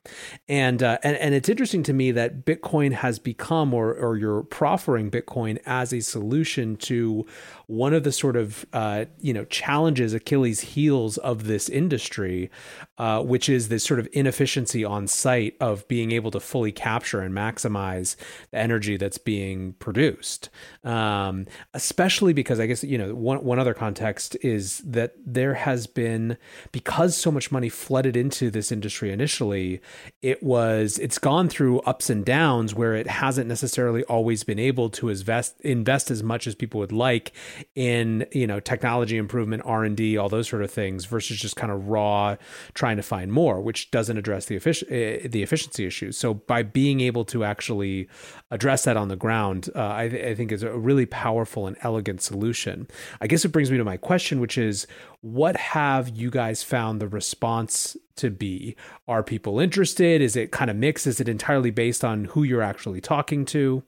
And, 0.48 0.83
uh, 0.83 0.96
and, 1.03 1.18
and 1.18 1.35
it's 1.35 1.50
interesting 1.50 1.83
to 1.83 1.92
me 1.92 2.12
that 2.12 2.46
Bitcoin 2.46 2.92
has 2.92 3.18
become, 3.18 3.74
or, 3.74 3.92
or 3.92 4.16
you're 4.16 4.42
proffering 4.42 5.11
Bitcoin 5.11 5.59
as 5.66 5.92
a 5.92 6.00
solution 6.00 6.30
solution 6.31 6.77
to 6.77 7.27
one 7.66 7.95
of 7.95 8.03
the 8.03 8.12
sort 8.12 8.37
of 8.37 8.66
uh, 8.73 9.05
you 9.21 9.33
know 9.33 9.45
challenges 9.45 10.12
Achilles 10.14 10.61
heels 10.61 11.19
of 11.19 11.45
this 11.45 11.69
industry, 11.69 12.51
uh, 12.99 13.23
which 13.23 13.49
is 13.49 13.69
this 13.69 13.85
sort 13.85 14.01
of 14.01 14.09
inefficiency 14.12 14.85
on 14.85 15.07
site 15.07 15.57
of 15.61 15.87
being 15.88 16.12
able 16.12 16.31
to 16.33 16.40
fully 16.40 16.73
capture 16.73 17.21
and 17.21 17.35
maximize 17.35 18.16
the 18.51 18.59
energy 18.59 18.97
that's 18.97 19.19
being 19.19 19.75
produced. 19.75 20.51
Um, 20.85 21.47
especially 21.75 22.33
because 22.33 22.59
I 22.59 22.66
guess 22.66 22.83
you 22.85 22.99
know 22.99 23.14
one 23.14 23.45
one 23.45 23.59
other 23.59 23.75
context 23.75 24.37
is 24.43 24.79
that 24.79 25.14
there 25.25 25.55
has 25.55 25.87
been 25.87 26.37
because 26.73 27.16
so 27.16 27.31
much 27.31 27.53
money 27.53 27.69
flooded 27.69 28.16
into 28.16 28.51
this 28.51 28.73
industry 28.73 29.12
initially, 29.12 29.81
it 30.23 30.43
was 30.43 30.99
it's 30.99 31.19
gone 31.19 31.49
through 31.49 31.81
ups 31.81 32.11
and 32.11 32.25
downs 32.25 32.75
where 32.75 32.95
it 32.95 33.07
hasn't 33.07 33.49
necessarily 33.49 34.03
always 34.05 34.45
been 34.45 34.59
able 34.59 34.90
to 34.90 35.09
invest 35.09 35.61
invest 35.61 36.11
as 36.11 36.20
much 36.23 36.47
as 36.47 36.55
people 36.55 36.81
would 36.81 36.93
like 36.93 37.33
in 37.75 38.27
you 38.33 38.47
know 38.47 38.61
technology 38.61 39.17
improvement 39.17 39.63
r&d 39.65 40.17
all 40.17 40.29
those 40.29 40.49
sort 40.49 40.63
of 40.63 40.71
things 40.71 41.05
versus 41.05 41.39
just 41.39 41.57
kind 41.57 41.73
of 41.73 41.89
raw 41.89 42.37
trying 42.75 42.97
to 42.97 43.03
find 43.03 43.33
more 43.33 43.61
which 43.61 43.91
doesn't 43.91 44.19
address 44.19 44.47
the 44.47 44.57
effic- 44.57 44.85
uh, 44.85 45.29
the 45.31 45.43
efficiency 45.43 45.87
issues. 45.87 46.17
So 46.17 46.35
by 46.35 46.63
being 46.63 47.01
able 47.01 47.25
to 47.27 47.45
actually 47.45 48.09
address 48.51 48.85
that 48.85 48.97
on 48.97 49.09
the 49.09 49.17
ground 49.17 49.69
uh, 49.75 49.93
I, 49.93 50.09
th- 50.09 50.25
I 50.25 50.35
think 50.35 50.53
is 50.53 50.63
a 50.63 50.77
really 50.79 51.07
powerful 51.07 51.67
and 51.67 51.77
elegant 51.83 52.23
solution. 52.23 52.89
I 53.21 53.27
guess 53.27 53.45
it 53.45 53.49
brings 53.49 53.71
me 53.71 53.79
to 53.79 53.85
my 53.85 53.97
question 53.97 54.41
which 54.41 54.59
is 54.59 54.87
what 55.21 55.57
have 55.57 56.09
you 56.09 56.31
guys 56.31 56.63
found 56.63 57.01
the 57.01 57.09
response 57.09 57.97
to 58.17 58.31
be? 58.31 58.77
Are 59.07 59.23
people 59.23 59.61
interested? 59.61 60.21
Is 60.21 60.37
it 60.37 60.51
kind 60.51 60.71
of 60.71 60.77
mixed? 60.77 61.07
Is 61.07 61.21
it 61.21 61.29
entirely 61.29 61.71
based 61.71 62.05
on 62.05 62.27
who 62.27 62.43
you're 62.43 62.63
actually 62.63 63.01
talking 63.01 63.45
to? 63.47 63.83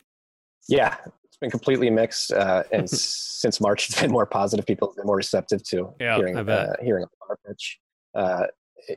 Yeah 0.69 0.97
been 1.43 1.51
completely 1.51 1.91
mixed, 1.91 2.33
uh, 2.33 2.63
and 2.73 2.89
since 2.91 3.61
March, 3.61 3.91
it's 3.91 4.01
been 4.01 4.11
more 4.11 4.25
positive. 4.25 4.65
People 4.65 4.89
have 4.89 4.97
been 4.97 5.07
more 5.07 5.17
receptive 5.17 5.63
to 5.65 5.93
yeah, 6.01 6.17
hearing 6.17 6.39
uh, 6.39 6.73
hearing 6.81 7.05
our 7.29 7.37
pitch. 7.47 7.79
Uh, 8.15 8.47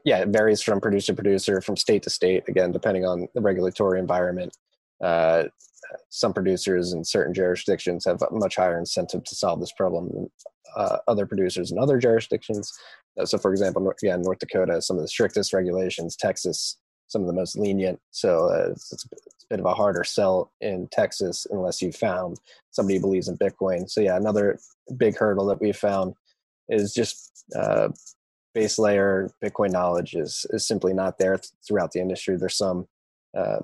yeah, 0.05 0.19
it 0.19 0.29
varies 0.29 0.61
from 0.61 0.79
producer 0.79 1.11
to 1.11 1.15
producer, 1.15 1.61
from 1.61 1.75
state 1.75 2.03
to 2.03 2.09
state. 2.09 2.43
Again, 2.47 2.71
depending 2.71 3.05
on 3.05 3.27
the 3.35 3.41
regulatory 3.41 3.99
environment. 3.99 4.55
Uh, 5.03 5.43
some 6.09 6.33
producers 6.33 6.93
in 6.93 7.03
certain 7.03 7.33
jurisdictions 7.33 8.05
have 8.05 8.19
a 8.21 8.27
much 8.31 8.55
higher 8.55 8.79
incentive 8.79 9.23
to 9.23 9.35
solve 9.35 9.59
this 9.59 9.71
problem 9.73 10.09
than 10.11 10.29
uh, 10.75 10.97
other 11.07 11.27
producers 11.27 11.71
in 11.71 11.77
other 11.77 11.99
jurisdictions. 11.99 12.73
Uh, 13.19 13.25
so, 13.25 13.37
for 13.37 13.51
example, 13.51 13.93
yeah, 14.01 14.15
North 14.15 14.39
Dakota 14.39 14.73
has 14.73 14.87
some 14.87 14.97
of 14.97 15.03
the 15.03 15.07
strictest 15.07 15.53
regulations. 15.53 16.15
Texas 16.15 16.77
some 17.07 17.21
of 17.21 17.27
the 17.27 17.33
most 17.33 17.57
lenient. 17.57 17.99
So 18.11 18.49
uh, 18.49 18.71
it's, 18.71 18.91
it's, 18.91 19.05
bit 19.49 19.59
of 19.59 19.65
a 19.65 19.73
harder 19.73 20.03
sell 20.03 20.51
in 20.61 20.87
Texas 20.91 21.45
unless 21.51 21.81
you 21.81 21.91
found 21.91 22.39
somebody 22.71 22.95
who 22.95 23.01
believes 23.01 23.27
in 23.27 23.37
Bitcoin. 23.37 23.89
So 23.89 24.01
yeah, 24.01 24.17
another 24.17 24.59
big 24.97 25.17
hurdle 25.17 25.45
that 25.47 25.61
we 25.61 25.71
found 25.71 26.15
is 26.69 26.93
just 26.93 27.45
uh, 27.55 27.89
base 28.53 28.79
layer 28.79 29.29
Bitcoin 29.43 29.71
knowledge 29.71 30.15
is 30.15 30.45
is 30.49 30.67
simply 30.67 30.93
not 30.93 31.17
there 31.17 31.37
th- 31.37 31.51
throughout 31.67 31.91
the 31.91 31.99
industry. 31.99 32.37
There's 32.37 32.57
some 32.57 32.87
uh, 33.37 33.59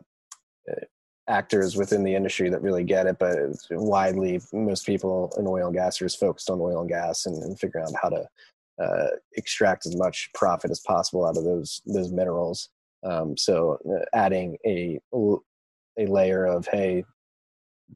actors 1.28 1.76
within 1.76 2.04
the 2.04 2.14
industry 2.14 2.50
that 2.50 2.62
really 2.62 2.84
get 2.84 3.08
it, 3.08 3.18
but 3.20 3.38
widely 3.72 4.42
most 4.52 4.86
people 4.86 5.34
in 5.38 5.48
oil 5.48 5.68
and 5.68 5.76
gas 5.76 6.02
are 6.02 6.06
just 6.06 6.20
focused 6.20 6.50
on 6.50 6.60
oil 6.60 6.82
and 6.82 6.90
gas 6.90 7.26
and, 7.26 7.42
and 7.42 7.60
figuring 7.60 7.86
out 7.86 7.94
how 8.02 8.10
to 8.10 8.28
uh, 8.82 9.08
extract 9.38 9.86
as 9.86 9.96
much 9.96 10.30
profit 10.34 10.72
as 10.72 10.80
possible 10.82 11.26
out 11.26 11.38
of 11.38 11.44
those 11.44 11.82
those 11.86 12.12
minerals. 12.12 12.70
Um, 13.04 13.36
so 13.38 13.80
uh, 13.90 14.06
adding 14.14 14.58
a 14.66 15.00
a 16.02 16.12
layer 16.12 16.46
of 16.46 16.68
hey, 16.68 17.04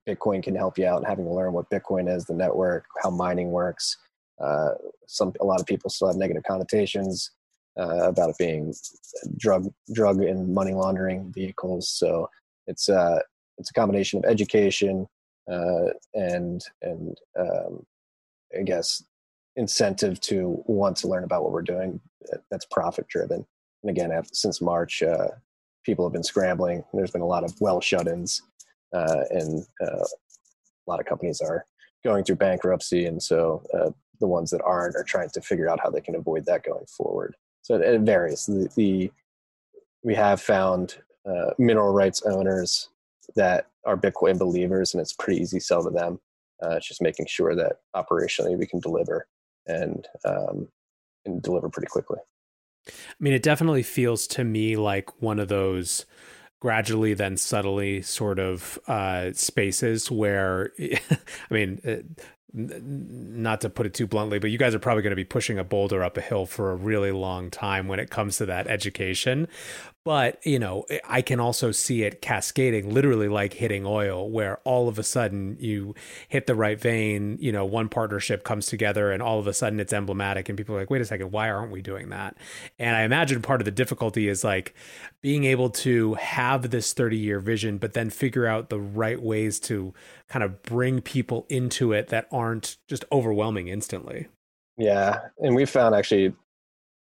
Bitcoin 0.08 0.44
can 0.44 0.56
help 0.56 0.78
you 0.78 0.86
out, 0.86 0.98
and 0.98 1.08
having 1.08 1.26
to 1.26 1.32
learn 1.32 1.54
what 1.54 1.70
Bitcoin 1.70 2.13
is, 2.13 2.26
the 2.26 2.34
network, 2.34 2.86
how 3.02 3.10
mining 3.10 3.52
works. 3.52 3.98
Uh, 4.41 4.72
some 5.08 5.34
a 5.39 5.46
lot 5.46 5.60
of 5.60 5.65
people 5.65 5.89
still 5.89 6.10
have 6.10 6.18
negative 6.18 6.44
connotations 6.44 7.32
uh, 7.80 8.08
about 8.08 8.30
it 8.30 8.38
being 8.38 8.74
drug 9.38 9.68
drug 9.94 10.22
and 10.22 10.54
money 10.54 10.74
laundering 10.74 11.32
vehicles. 11.34 11.89
So 11.89 12.30
it's 12.68 12.89
uh, 12.89 13.20
it's 13.58 13.70
a 13.70 13.74
combination 13.74 14.20
of 14.20 14.30
education 14.30 15.08
uh, 15.50 15.91
and 16.13 16.62
and 16.82 17.18
um, 17.39 17.86
I 18.58 18.63
guess 18.63 19.04
incentive 19.56 20.20
to 20.20 20.62
want 20.65 20.98
to 20.98 21.08
learn 21.08 21.24
about 21.24 21.44
what 21.44 21.54
we're 21.54 21.62
doing. 21.62 22.02
That's 22.52 22.65
profit 22.65 23.08
driven 23.08 23.46
and 23.86 23.96
again, 23.96 24.24
since 24.34 24.62
March, 24.62 25.04
uh, 25.04 25.28
people 25.86 26.06
have 26.06 26.13
been 26.13 26.24
scrambling. 26.24 26.84
There's 26.93 27.12
been 27.12 27.21
a 27.21 27.28
lot 27.28 27.43
of 27.43 27.54
well 27.62 27.80
shut-ins, 27.80 28.41
uh, 28.93 29.21
and 29.30 29.65
uh, 29.82 30.04
a 30.04 30.88
lot 30.88 31.00
of 31.00 31.06
companies 31.06 31.41
are 31.41 31.65
going 32.04 32.24
through 32.24 32.36
bankruptcy, 32.36 33.06
and 33.06 33.21
so 33.21 33.63
uh, 33.74 33.91
the 34.19 34.28
ones 34.28 34.52
that 34.52 34.62
aren't 34.63 34.95
are 34.95 35.04
trying 35.04 35.30
to 35.30 35.41
figure 35.41 35.69
out 35.69 35.80
how 35.82 35.89
they 35.89 36.02
can 36.02 36.15
avoid 36.15 36.45
that 36.45 36.63
going 36.63 36.86
forward. 36.86 37.36
So 37.62 37.76
it, 37.76 37.82
it 37.82 38.02
varies. 38.02 38.45
The, 38.45 38.69
the, 38.76 39.12
we 40.04 40.15
have 40.15 40.41
found 40.41 40.98
uh, 41.28 41.52
mineral 41.58 41.93
rights 41.93 42.21
owners 42.24 42.89
that 43.36 43.67
are 43.86 43.98
Bitcoin 43.98 44.38
believers, 44.38 44.93
and 44.93 45.02
it's 45.02 45.13
pretty 45.13 45.41
easy 45.41 45.60
to 45.60 45.65
sell 45.65 45.84
to 45.84 45.89
them. 45.89 46.19
Uh, 46.63 46.76
it's 46.76 46.88
just 46.88 47.02
making 47.02 47.26
sure 47.28 47.56
that 47.56 47.78
operationally 47.95 48.58
we 48.58 48.65
can 48.65 48.80
deliver 48.80 49.28
and 49.67 50.08
um, 50.26 50.67
and 51.26 51.41
deliver 51.41 51.69
pretty 51.69 51.88
quickly. 51.88 52.19
I 52.88 52.91
mean, 53.19 53.34
it 53.34 53.43
definitely 53.43 53.84
feels 53.84 54.28
to 54.28 54.43
me 54.43 54.76
like 54.76 55.21
one 55.21 55.39
of 55.39 55.48
those 55.48 56.06
gradually 56.60 57.13
then 57.13 57.38
subtly 57.38 58.02
sort 58.02 58.39
of 58.39 58.80
uh, 58.88 59.32
spaces 59.34 60.10
where, 60.10 60.71
I 60.80 61.54
mean, 61.54 61.82
uh, 61.88 61.98
not 62.56 63.62
to 63.62 63.69
put 63.69 63.86
it 63.86 63.93
too 63.93 64.08
bluntly, 64.08 64.39
but 64.39 64.50
you 64.50 64.58
guys 64.58 64.74
are 64.74 64.80
probably 64.80 65.04
going 65.04 65.12
to 65.12 65.15
be 65.15 65.26
pushing 65.26 65.60
a 65.60 65.63
boulder 65.63 66.04
up 66.04 66.17
a 66.17 66.21
hill 66.21 66.45
for 66.45 66.71
a 66.71 66.76
really 66.76 67.12
long 67.12 67.52
time 67.52 67.88
when 67.88 68.00
it 68.00 68.10
comes 68.10 68.38
to 68.38 68.45
that 68.45 68.67
education. 68.67 69.48
But, 70.06 70.39
you 70.46 70.60
know, 70.60 70.86
I 71.10 71.24
can 71.24 71.39
also 71.39 71.72
see 71.72 72.04
it 72.04 72.22
cascading 72.22 72.94
literally 72.94 73.28
like 73.28 73.54
hitting 73.54 73.88
oil, 73.88 74.30
where 74.30 74.60
all 74.63 74.88
of 74.88 75.00
a 75.00 75.04
sudden 75.04 75.58
you 75.60 75.96
hit 76.30 76.46
the 76.46 76.54
right 76.54 76.80
vein, 76.80 77.39
you 77.41 77.52
know, 77.52 77.65
one 77.65 77.89
partnership 77.89 78.44
comes 78.44 78.68
together 78.68 79.12
and 79.12 79.24
all 79.24 79.39
of 79.39 79.48
a 79.48 79.54
sudden 79.54 79.80
it's 79.80 79.91
emblematic 79.91 80.48
and 80.48 80.60
people 80.60 80.76
are 80.76 80.80
like, 80.80 80.91
wait 80.91 81.02
a 81.02 81.06
second, 81.06 81.32
why 81.32 81.50
aren't 81.50 81.72
we 81.72 81.82
doing 81.82 82.10
that? 82.10 82.38
And 82.78 82.96
I 82.96 83.02
imagine 83.02 83.41
part 83.41 83.62
of 83.62 83.65
the 83.65 83.72
difficulty 83.72 84.28
is 84.28 84.44
like 84.44 84.76
being 85.22 85.44
able 85.46 85.72
to 85.72 86.13
have 86.13 86.70
this 86.70 86.94
30 86.94 87.18
year 87.18 87.39
vision, 87.39 87.80
but 87.80 87.94
then 87.94 88.12
figure 88.12 88.46
out 88.46 88.70
the 88.70 88.80
right 88.80 89.20
ways 89.20 89.60
to 89.62 89.91
kind 90.30 90.44
of 90.44 90.62
bring 90.62 91.02
people 91.02 91.48
into 91.50 91.94
it 91.94 92.10
that 92.10 92.28
aren't 92.32 92.78
just 92.88 93.06
overwhelming 93.12 93.70
instantly. 93.70 94.28
Yeah. 94.78 95.22
And 95.39 95.56
we 95.56 95.65
found 95.65 95.96
actually 95.96 96.32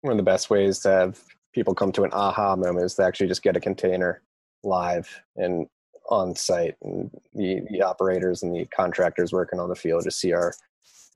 one 0.01 0.11
of 0.11 0.17
the 0.17 0.23
best 0.23 0.49
ways 0.49 0.79
to 0.79 0.89
have 0.89 1.21
people 1.53 1.75
come 1.75 1.91
to 1.91 2.03
an 2.03 2.11
aha 2.13 2.55
moment 2.55 2.85
is 2.85 2.95
they 2.95 3.03
actually 3.03 3.27
just 3.27 3.43
get 3.43 3.57
a 3.57 3.61
container 3.61 4.21
live 4.63 5.21
and 5.35 5.67
on 6.09 6.35
site 6.35 6.75
and 6.83 7.09
the, 7.33 7.61
the 7.69 7.81
operators 7.81 8.43
and 8.43 8.53
the 8.53 8.65
contractors 8.75 9.31
working 9.31 9.59
on 9.59 9.69
the 9.69 9.75
field 9.75 10.03
just 10.03 10.19
see 10.19 10.33
our 10.33 10.53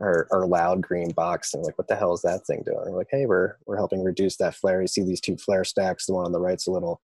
our, 0.01 0.27
our 0.31 0.45
loud 0.45 0.81
green 0.81 1.11
box 1.11 1.53
and 1.53 1.63
like 1.63 1.77
what 1.77 1.87
the 1.87 1.95
hell 1.95 2.13
is 2.13 2.21
that 2.21 2.45
thing 2.45 2.61
doing 2.65 2.83
we're 2.87 2.97
like 2.97 3.07
hey 3.11 3.25
we're 3.25 3.55
we're 3.65 3.77
helping 3.77 4.03
reduce 4.03 4.35
that 4.35 4.53
flare 4.53 4.81
you 4.81 4.87
see 4.87 5.03
these 5.03 5.21
two 5.21 5.37
flare 5.37 5.63
stacks 5.63 6.05
the 6.05 6.13
one 6.13 6.25
on 6.25 6.33
the 6.33 6.39
right's 6.39 6.67
a 6.67 6.71
little 6.71 6.99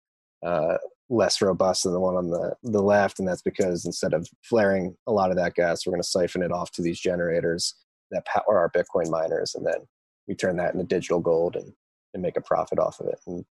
uh, 0.45 0.77
less 1.09 1.41
robust 1.41 1.83
than 1.83 1.93
the 1.93 1.99
one 1.99 2.15
on 2.15 2.29
the, 2.29 2.55
the 2.63 2.81
left. 2.81 3.19
And 3.19 3.27
that's 3.27 3.41
because 3.41 3.85
instead 3.85 4.13
of 4.13 4.27
flaring 4.43 4.95
a 5.07 5.11
lot 5.11 5.31
of 5.31 5.37
that 5.37 5.55
gas, 5.55 5.85
we're 5.85 5.91
going 5.91 6.01
to 6.01 6.07
siphon 6.07 6.43
it 6.43 6.51
off 6.51 6.71
to 6.73 6.81
these 6.81 6.99
generators 6.99 7.75
that 8.11 8.25
power 8.25 8.57
our 8.57 8.69
Bitcoin 8.69 9.09
miners. 9.09 9.55
And 9.55 9.65
then 9.65 9.87
we 10.27 10.35
turn 10.35 10.57
that 10.57 10.73
into 10.73 10.85
digital 10.85 11.19
gold 11.19 11.55
and, 11.55 11.73
and 12.13 12.23
make 12.23 12.37
a 12.37 12.41
profit 12.41 12.79
off 12.79 12.99
of 12.99 13.07
it. 13.07 13.19
And 13.27 13.45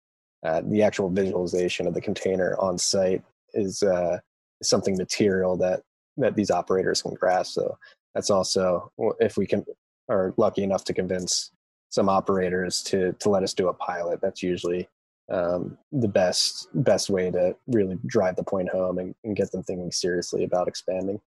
uh, 0.44 0.62
the 0.64 0.82
actual 0.82 1.10
visualization 1.10 1.86
of 1.86 1.94
the 1.94 2.00
container 2.00 2.56
on 2.58 2.78
site 2.78 3.22
is 3.54 3.82
uh, 3.82 4.18
something 4.62 4.96
material 4.96 5.56
that, 5.58 5.82
that 6.16 6.36
these 6.36 6.50
operators 6.50 7.02
can 7.02 7.14
grasp. 7.14 7.52
So 7.52 7.78
that's 8.14 8.30
also, 8.30 8.90
if 9.20 9.36
we 9.36 9.46
can, 9.46 9.64
are 10.08 10.34
lucky 10.36 10.62
enough 10.62 10.84
to 10.84 10.94
convince 10.94 11.50
some 11.90 12.08
operators 12.08 12.82
to, 12.84 13.12
to 13.20 13.28
let 13.28 13.42
us 13.42 13.54
do 13.54 13.68
a 13.68 13.74
pilot, 13.74 14.20
that's 14.20 14.42
usually 14.42 14.88
um, 15.32 15.76
the 15.92 16.08
best 16.08 16.68
best 16.72 17.10
way 17.10 17.30
to 17.30 17.56
really 17.66 17.98
drive 18.06 18.36
the 18.36 18.44
point 18.44 18.68
home 18.68 18.98
and, 18.98 19.14
and, 19.24 19.34
get 19.34 19.50
them 19.50 19.62
thinking 19.62 19.90
seriously 19.90 20.44
about 20.44 20.68
expanding. 20.68 21.20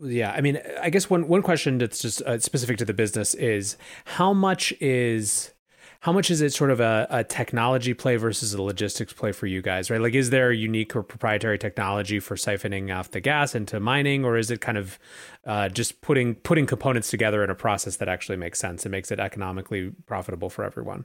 Yeah, 0.00 0.32
I 0.32 0.40
mean, 0.40 0.60
I 0.80 0.90
guess 0.90 1.10
one 1.10 1.28
one 1.28 1.42
question 1.42 1.78
that's 1.78 2.00
just 2.00 2.22
uh, 2.22 2.38
specific 2.38 2.78
to 2.78 2.84
the 2.84 2.94
business 2.94 3.34
is 3.34 3.76
how 4.04 4.32
much 4.32 4.72
is 4.80 5.52
how 6.00 6.12
much 6.12 6.30
is 6.30 6.40
it 6.40 6.52
sort 6.52 6.70
of 6.70 6.78
a, 6.78 7.06
a, 7.10 7.24
technology 7.24 7.92
play 7.92 8.14
versus 8.16 8.54
a 8.54 8.62
logistics 8.62 9.12
play 9.12 9.32
for 9.32 9.46
you 9.46 9.60
guys, 9.60 9.90
right? 9.90 10.00
Like, 10.00 10.14
is 10.14 10.30
there 10.30 10.50
a 10.50 10.56
unique 10.56 10.94
or 10.94 11.02
proprietary 11.02 11.58
technology 11.58 12.20
for 12.20 12.36
siphoning 12.36 12.96
off 12.96 13.10
the 13.10 13.20
gas 13.20 13.54
into 13.54 13.80
mining, 13.80 14.24
or 14.24 14.36
is 14.36 14.50
it 14.50 14.60
kind 14.60 14.78
of 14.78 14.98
uh, 15.44 15.68
just 15.68 16.00
putting 16.00 16.36
putting 16.36 16.66
components 16.66 17.10
together 17.10 17.42
in 17.42 17.50
a 17.50 17.54
process 17.54 17.96
that 17.96 18.08
actually 18.08 18.36
makes 18.36 18.60
sense 18.60 18.84
and 18.84 18.92
makes 18.92 19.10
it 19.10 19.18
economically 19.18 19.90
profitable 20.06 20.48
for 20.48 20.64
everyone? 20.64 21.04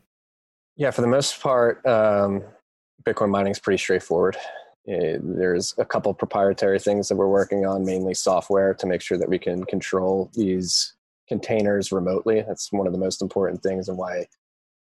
Yeah, 0.75 0.91
for 0.91 1.01
the 1.01 1.07
most 1.07 1.41
part, 1.41 1.83
um, 1.87 2.43
Bitcoin 3.03 3.29
mining 3.29 3.51
is 3.51 3.59
pretty 3.59 3.79
straightforward. 3.79 4.37
It, 4.85 5.21
there's 5.23 5.73
a 5.79 5.85
couple 5.85 6.13
proprietary 6.13 6.77
things 6.77 7.07
that 7.07 7.15
we're 7.15 7.27
working 7.27 7.65
on, 7.65 7.85
mainly 7.85 8.13
software, 8.13 8.75
to 8.75 8.85
make 8.85 9.01
sure 9.01 9.17
that 9.17 9.29
we 9.29 9.39
can 9.39 9.63
control 9.65 10.29
these 10.33 10.93
containers 11.27 11.91
remotely. 11.91 12.43
That's 12.47 12.71
one 12.71 12.85
of 12.85 12.93
the 12.93 12.99
most 12.99 13.23
important 13.23 13.63
things, 13.63 13.89
and 13.89 13.97
why 13.97 14.27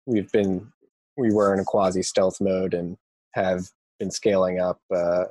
we've 0.06 0.32
been 0.32 0.68
we 1.18 1.32
were 1.32 1.54
in 1.54 1.60
a 1.60 1.66
quasi 1.66 2.04
stealth 2.04 2.42
mode 2.42 2.74
and 2.74 2.98
have 3.34 3.70
been 4.00 4.12
scaling 4.12 4.60
up. 4.60 4.80
Uh, 4.94 5.26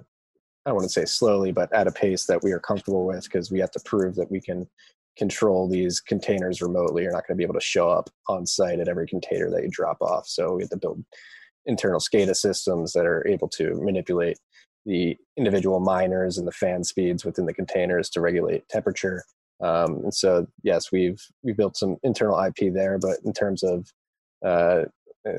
I 0.66 0.72
want 0.72 0.84
to 0.84 0.88
say 0.88 1.04
slowly, 1.04 1.52
but 1.52 1.72
at 1.72 1.86
a 1.86 1.92
pace 1.92 2.24
that 2.24 2.42
we 2.42 2.52
are 2.52 2.58
comfortable 2.58 3.04
with, 3.04 3.24
because 3.24 3.50
we 3.50 3.60
have 3.60 3.70
to 3.72 3.80
prove 3.84 4.14
that 4.14 4.30
we 4.30 4.40
can 4.40 4.66
control 5.18 5.68
these 5.68 6.00
containers 6.00 6.62
remotely. 6.62 7.02
You're 7.02 7.12
not 7.12 7.26
going 7.26 7.36
to 7.36 7.38
be 7.38 7.44
able 7.44 7.54
to 7.54 7.60
show 7.60 7.90
up 7.90 8.10
on 8.28 8.46
site 8.46 8.80
at 8.80 8.88
every 8.88 9.06
container 9.06 9.50
that 9.50 9.62
you 9.62 9.68
drop 9.70 10.00
off. 10.00 10.26
So 10.26 10.54
we 10.54 10.62
have 10.62 10.70
to 10.70 10.76
build 10.76 11.04
internal 11.66 12.00
SCADA 12.00 12.34
systems 12.34 12.92
that 12.92 13.06
are 13.06 13.26
able 13.26 13.48
to 13.48 13.74
manipulate 13.82 14.38
the 14.86 15.16
individual 15.36 15.80
miners 15.80 16.36
and 16.36 16.46
the 16.46 16.52
fan 16.52 16.84
speeds 16.84 17.24
within 17.24 17.46
the 17.46 17.54
containers 17.54 18.10
to 18.10 18.20
regulate 18.20 18.68
temperature. 18.68 19.22
Um, 19.62 20.00
and 20.04 20.14
so, 20.14 20.46
yes, 20.62 20.90
we've 20.92 21.22
we 21.42 21.52
built 21.52 21.76
some 21.76 21.96
internal 22.02 22.42
IP 22.42 22.72
there, 22.72 22.98
but 22.98 23.18
in 23.24 23.32
terms 23.32 23.62
of 23.62 23.90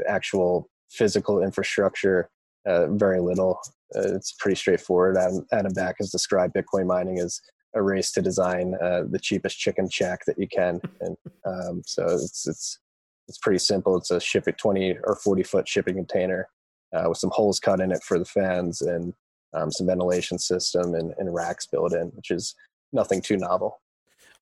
actual 0.07 0.69
physical 0.89 1.43
infrastructure, 1.43 2.29
uh, 2.65 2.87
very 2.87 3.19
little. 3.19 3.59
Uh, 3.95 4.15
it's 4.15 4.33
pretty 4.33 4.55
straightforward. 4.55 5.17
Adam, 5.17 5.45
Adam 5.51 5.73
Back 5.73 5.95
has 5.99 6.09
described 6.09 6.55
Bitcoin 6.55 6.87
mining 6.87 7.19
as 7.19 7.39
a 7.75 7.81
race 7.81 8.11
to 8.13 8.21
design 8.21 8.75
uh, 8.81 9.03
the 9.09 9.19
cheapest 9.19 9.59
chicken 9.59 9.89
shack 9.89 10.21
that 10.25 10.39
you 10.39 10.47
can, 10.47 10.81
and 11.01 11.15
um, 11.45 11.81
so 11.85 12.05
it's 12.05 12.47
it's 12.47 12.79
it's 13.27 13.37
pretty 13.37 13.59
simple. 13.59 13.97
It's 13.97 14.11
a 14.11 14.19
ship 14.19 14.47
it 14.47 14.57
twenty 14.57 14.97
or 15.03 15.15
forty 15.15 15.43
foot 15.43 15.67
shipping 15.67 15.95
container 15.95 16.47
uh, 16.93 17.05
with 17.09 17.17
some 17.17 17.31
holes 17.33 17.59
cut 17.59 17.79
in 17.79 17.91
it 17.91 18.03
for 18.03 18.17
the 18.17 18.25
fans 18.25 18.81
and 18.81 19.13
um, 19.53 19.71
some 19.71 19.87
ventilation 19.87 20.39
system 20.39 20.95
and, 20.95 21.13
and 21.17 21.33
racks 21.33 21.65
built 21.65 21.93
in, 21.93 22.07
which 22.15 22.31
is 22.31 22.55
nothing 22.91 23.21
too 23.21 23.37
novel. 23.37 23.81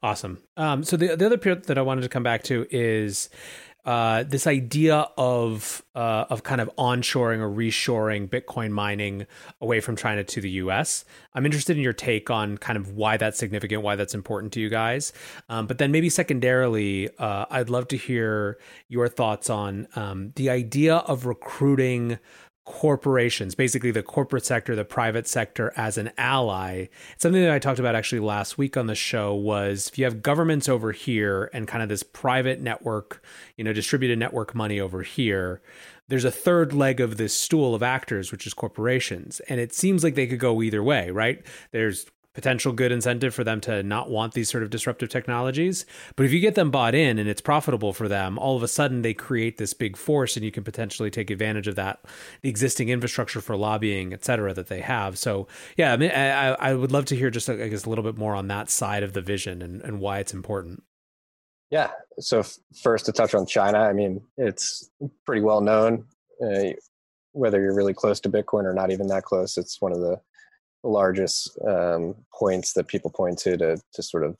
Awesome. 0.02 0.44
Um, 0.58 0.84
so 0.84 0.98
the 0.98 1.16
the 1.16 1.26
other 1.26 1.38
part 1.38 1.64
that 1.68 1.78
I 1.78 1.82
wanted 1.82 2.02
to 2.02 2.10
come 2.10 2.24
back 2.24 2.44
to 2.44 2.66
is 2.70 3.30
uh, 3.86 4.24
this 4.24 4.48
idea 4.48 5.08
of 5.18 5.84
uh, 5.94 6.26
of 6.30 6.44
kind 6.44 6.62
of 6.62 6.70
onshoring 6.78 7.40
or 7.40 7.50
reshoring 7.50 8.30
Bitcoin 8.30 8.72
mining 8.72 9.28
away 9.60 9.82
from 9.82 9.96
China 9.96 10.24
to 10.24 10.40
the 10.40 10.50
U.S. 10.52 11.04
I'm 11.34 11.46
interested 11.46 11.76
in 11.76 11.84
your 11.84 11.94
take 11.94 12.30
on 12.30 12.58
kind 12.58 12.78
of 12.78 12.94
why 12.94 13.18
that's 13.18 13.38
significant, 13.38 13.84
why 13.84 13.96
that's 13.96 14.14
important 14.14 14.54
to 14.54 14.62
you 14.62 14.70
guys. 14.70 15.12
Um, 15.50 15.68
but 15.68 15.80
then 15.80 15.92
maybe 15.92 16.10
secondarily, 16.10 17.10
uh, 17.18 17.46
I'd 17.50 17.70
love 17.70 17.90
to 17.90 17.98
hear 17.98 18.58
your 18.88 19.10
thoughts 19.10 19.50
on 19.50 19.88
um, 19.96 20.32
the 20.36 20.50
idea 20.50 20.96
of 20.96 21.26
recruiting 21.26 22.20
corporations, 22.66 23.56
basically 23.56 23.92
the 23.92 24.04
corporate 24.04 24.46
sector, 24.46 24.76
the 24.76 24.86
private 24.86 25.28
sector 25.28 25.74
as 25.76 25.98
an 25.98 26.12
ally. 26.18 26.86
Something 27.18 27.42
that 27.42 27.52
I 27.52 27.60
talked 27.60 27.80
about 27.80 27.96
actually 27.96 28.22
last 28.22 28.58
week 28.58 28.78
on 28.78 28.88
the 28.88 28.96
show 28.96 29.34
was 29.34 29.90
if 29.90 29.98
you 29.98 30.06
have 30.06 30.22
governments 30.22 30.70
over 30.70 30.92
here 30.94 31.50
and 31.54 31.68
kind 31.68 31.84
of 31.84 31.90
this 31.90 32.04
private 32.04 32.62
network, 32.62 33.24
you 33.58 33.64
know, 33.64 33.74
distributed 33.74 34.18
network 34.18 34.56
money 34.56 34.80
over 34.80 35.04
here, 35.04 35.62
there's 36.08 36.26
a 36.26 36.32
third 36.32 36.74
leg 36.74 37.02
of 37.02 37.18
this 37.18 37.36
stool 37.36 37.76
of 37.76 37.84
actors, 37.84 38.32
which 38.32 38.48
is 38.48 38.54
corporations. 38.54 39.40
And 39.50 39.60
it 39.60 39.74
seems 39.74 40.04
like 40.04 40.16
they 40.16 40.28
could 40.28 40.40
go 40.40 40.62
either 40.62 40.84
way, 40.84 41.10
right? 41.10 41.46
There's 41.72 42.06
potential 42.34 42.74
good 42.74 42.92
incentive 42.92 43.34
for 43.34 43.44
them 43.44 43.62
to 43.62 43.84
not 43.84 44.10
want 44.10 44.34
these 44.34 44.50
sort 44.50 44.64
of 44.64 44.70
disruptive 44.70 45.10
technologies. 45.10 45.86
But 46.16 46.26
if 46.26 46.34
you 46.34 46.40
get 46.40 46.56
them 46.56 46.72
bought 46.72 46.96
in 46.96 47.20
and 47.20 47.30
it's 47.30 47.42
profitable 47.42 47.94
for 47.94 48.08
them, 48.08 48.40
all 48.40 48.58
of 48.58 48.64
a 48.64 48.68
sudden 48.68 49.04
they 49.04 49.14
create 49.14 49.58
this 49.58 49.74
big 49.74 49.96
force 49.96 50.36
and 50.36 50.44
you 50.44 50.52
can 50.52 50.64
potentially 50.64 51.12
take 51.12 51.30
advantage 51.30 51.68
of 51.68 51.76
that, 51.76 52.04
existing 52.42 52.90
infrastructure 52.90 53.40
for 53.40 53.56
lobbying, 53.56 54.14
et 54.14 54.26
cetera, 54.26 54.54
that 54.54 54.68
they 54.68 54.82
have. 54.82 55.18
So 55.18 55.48
yeah, 55.78 55.94
I 55.94 55.98
mean, 55.98 56.12
I, 56.12 56.54
I 56.54 56.74
would 56.74 56.92
love 56.92 57.06
to 57.06 57.16
hear 57.16 57.30
just, 57.30 57.50
I 57.50 57.68
guess, 57.68 57.86
a 57.86 57.90
little 57.90 58.04
bit 58.04 58.18
more 58.18 58.34
on 58.34 58.48
that 58.48 58.70
side 58.70 59.04
of 59.04 59.14
the 59.14 59.22
vision 59.22 59.62
and, 59.62 59.82
and 59.82 60.00
why 60.00 60.20
it's 60.20 60.34
important. 60.34 60.84
Yeah. 61.70 61.92
So 62.20 62.40
f- 62.40 62.58
first 62.82 63.06
to 63.06 63.12
touch 63.12 63.34
on 63.34 63.46
China, 63.46 63.80
I 63.80 63.94
mean, 63.94 64.22
it's 64.38 64.90
pretty 65.26 65.42
well 65.42 65.62
known. 65.62 66.06
Uh, 66.44 66.74
whether 67.32 67.62
you're 67.62 67.76
really 67.76 67.94
close 67.94 68.20
to 68.20 68.30
Bitcoin 68.30 68.66
or 68.66 68.74
not 68.74 68.92
even 68.92 69.08
that 69.08 69.24
close, 69.24 69.58
it's 69.58 69.82
one 69.82 69.92
of 69.92 70.00
the 70.00 70.20
largest 70.90 71.58
um, 71.68 72.16
points 72.38 72.74
that 72.74 72.88
people 72.88 73.12
point 73.12 73.38
to 73.40 73.58
to, 73.58 73.78
to 73.94 74.04
sort 74.04 74.24
of 74.24 74.36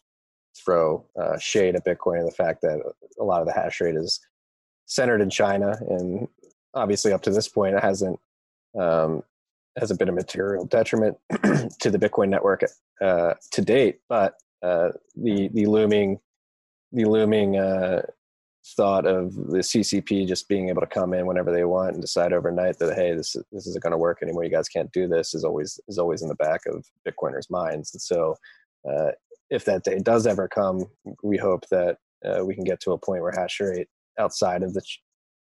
throw 0.64 1.06
uh, 1.20 1.38
shade 1.38 1.76
at 1.76 1.86
Bitcoin 1.86 2.20
and 2.20 2.28
the 2.28 2.36
fact 2.36 2.62
that 2.62 2.80
a 3.20 3.24
lot 3.24 3.42
of 3.42 3.48
the 3.48 3.54
hash 3.54 3.82
rate 3.82 3.96
is 3.96 4.20
centered 4.86 5.22
in 5.22 5.30
China, 5.30 5.78
and 5.90 6.28
obviously 6.74 7.12
up 7.12 7.22
to 7.24 7.32
this 7.32 7.48
point, 7.48 7.76
it 7.76 7.84
hasn't 7.84 8.20
um, 8.80 9.24
hasn't 9.78 10.00
been 10.00 10.10
a 10.10 10.14
material 10.14 10.66
detriment 10.66 11.18
to 11.80 11.90
the 11.90 11.98
Bitcoin 11.98 12.30
network 12.30 12.64
uh, 13.02 13.34
to 13.52 13.62
date. 13.62 14.00
But 14.10 14.36
uh, 14.62 14.90
the 15.16 15.50
the 15.54 15.66
looming 15.66 16.20
the 16.92 17.06
looming 17.06 17.58
uh, 17.58 18.04
thought 18.66 19.06
of 19.06 19.36
the 19.36 19.60
CCP 19.60 20.28
just 20.28 20.48
being 20.48 20.70
able 20.70 20.82
to 20.82 20.88
come 20.88 21.14
in 21.14 21.26
whenever 21.26 21.52
they 21.52 21.66
want 21.66 21.94
and 21.94 22.02
decide 22.02 22.32
overnight 22.32 22.80
that 22.80 22.96
hey 22.96 23.14
this 23.14 23.36
this 23.52 23.68
isn't 23.68 23.84
going 23.84 23.92
to 23.92 23.98
work 23.98 24.20
anymore. 24.22 24.44
You 24.44 24.50
guys 24.50 24.70
can't 24.70 24.92
do 24.92 25.08
this 25.08 25.34
is 25.34 25.44
always 25.44 25.80
is 25.88 25.98
always 25.98 26.22
in 26.22 26.30
the 26.30 26.36
back 26.36 26.62
of 26.68 26.86
Bitcoiners' 27.08 27.50
minds. 27.50 27.94
And 27.94 28.02
so 28.02 28.36
uh, 28.90 29.12
if 29.50 29.66
that 29.66 29.84
day 29.84 30.00
does 30.00 30.26
ever 30.26 30.48
come 30.48 30.86
we 31.24 31.38
hope 31.38 31.68
that 31.70 31.98
uh, 32.26 32.44
we 32.46 32.56
can 32.56 32.64
get 32.64 32.80
to 32.82 32.92
a 32.92 32.98
point 32.98 33.22
where 33.22 33.34
hash 33.36 33.60
rate 33.60 33.88
outside 34.18 34.64
of 34.64 34.74
the 34.74 34.82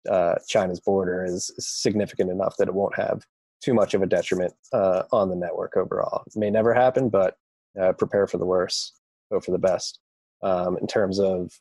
uh, 0.10 0.36
China's 0.48 0.80
border 0.80 1.24
is 1.24 1.52
significant 1.58 2.30
enough 2.30 2.56
that 2.58 2.68
it 2.68 2.74
won't 2.74 2.96
have 2.96 3.24
too 3.64 3.74
much 3.74 3.94
of 3.94 4.02
a 4.02 4.06
detriment 4.06 4.54
uh, 4.74 5.04
on 5.12 5.30
the 5.30 5.36
network 5.36 5.78
overall. 5.78 6.24
It 6.28 6.36
may 6.36 6.52
never 6.52 6.74
happen 6.74 7.10
but 7.10 7.38
uh, 7.82 7.94
prepare 7.94 8.28
for 8.28 8.38
the 8.38 8.46
worst 8.46 8.94
hope 9.32 9.46
for 9.46 9.52
the 9.52 9.58
best. 9.58 10.00
Um, 10.44 10.78
in 10.80 10.88
terms 10.88 11.20
of 11.20 11.52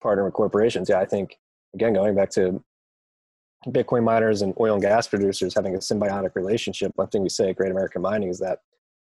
partner 0.00 0.24
with 0.24 0.34
corporations. 0.34 0.88
Yeah, 0.88 1.00
I 1.00 1.06
think 1.06 1.38
again 1.74 1.92
going 1.92 2.14
back 2.14 2.30
to 2.30 2.62
Bitcoin 3.68 4.04
miners 4.04 4.42
and 4.42 4.54
oil 4.58 4.74
and 4.74 4.82
gas 4.82 5.06
producers 5.06 5.54
having 5.54 5.74
a 5.74 5.78
symbiotic 5.78 6.34
relationship. 6.34 6.92
One 6.94 7.08
thing 7.08 7.22
we 7.22 7.28
say 7.28 7.50
at 7.50 7.56
Great 7.56 7.70
American 7.70 8.00
Mining 8.00 8.30
is 8.30 8.38
that 8.38 8.60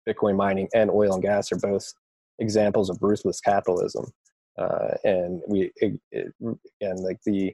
Bitcoin 0.07 0.35
mining 0.35 0.69
and 0.73 0.89
oil 0.89 1.13
and 1.13 1.21
gas 1.21 1.51
are 1.51 1.57
both 1.57 1.93
examples 2.39 2.89
of 2.89 2.97
ruthless 3.01 3.41
capitalism, 3.41 4.05
uh, 4.57 4.93
and 5.03 5.41
we 5.47 5.71
it, 5.77 5.99
it, 6.11 6.33
again 6.81 6.97
like 6.97 7.19
the 7.25 7.53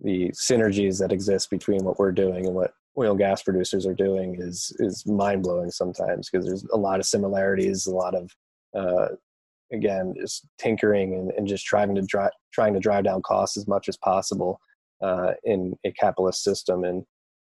the 0.00 0.30
synergies 0.30 0.98
that 0.98 1.12
exist 1.12 1.48
between 1.48 1.82
what 1.84 1.98
we're 1.98 2.12
doing 2.12 2.44
and 2.46 2.54
what 2.54 2.72
oil 2.98 3.10
and 3.10 3.18
gas 3.18 3.42
producers 3.42 3.86
are 3.86 3.94
doing 3.94 4.36
is 4.38 4.74
is 4.78 5.06
mind 5.06 5.42
blowing 5.42 5.70
sometimes 5.70 6.28
because 6.28 6.44
there's 6.44 6.64
a 6.72 6.76
lot 6.76 7.00
of 7.00 7.06
similarities, 7.06 7.86
a 7.86 7.94
lot 7.94 8.14
of 8.14 8.30
uh, 8.74 9.08
again 9.72 10.14
just 10.18 10.46
tinkering 10.58 11.14
and, 11.14 11.30
and 11.32 11.46
just 11.46 11.64
trying 11.64 11.94
to 11.94 12.02
drive 12.02 12.30
trying 12.52 12.74
to 12.74 12.80
drive 12.80 13.04
down 13.04 13.22
costs 13.22 13.56
as 13.56 13.66
much 13.66 13.88
as 13.88 13.96
possible 13.96 14.60
uh, 15.02 15.32
in 15.44 15.76
a 15.84 15.92
capitalist 15.92 16.42
system 16.42 16.84
and 16.84 17.04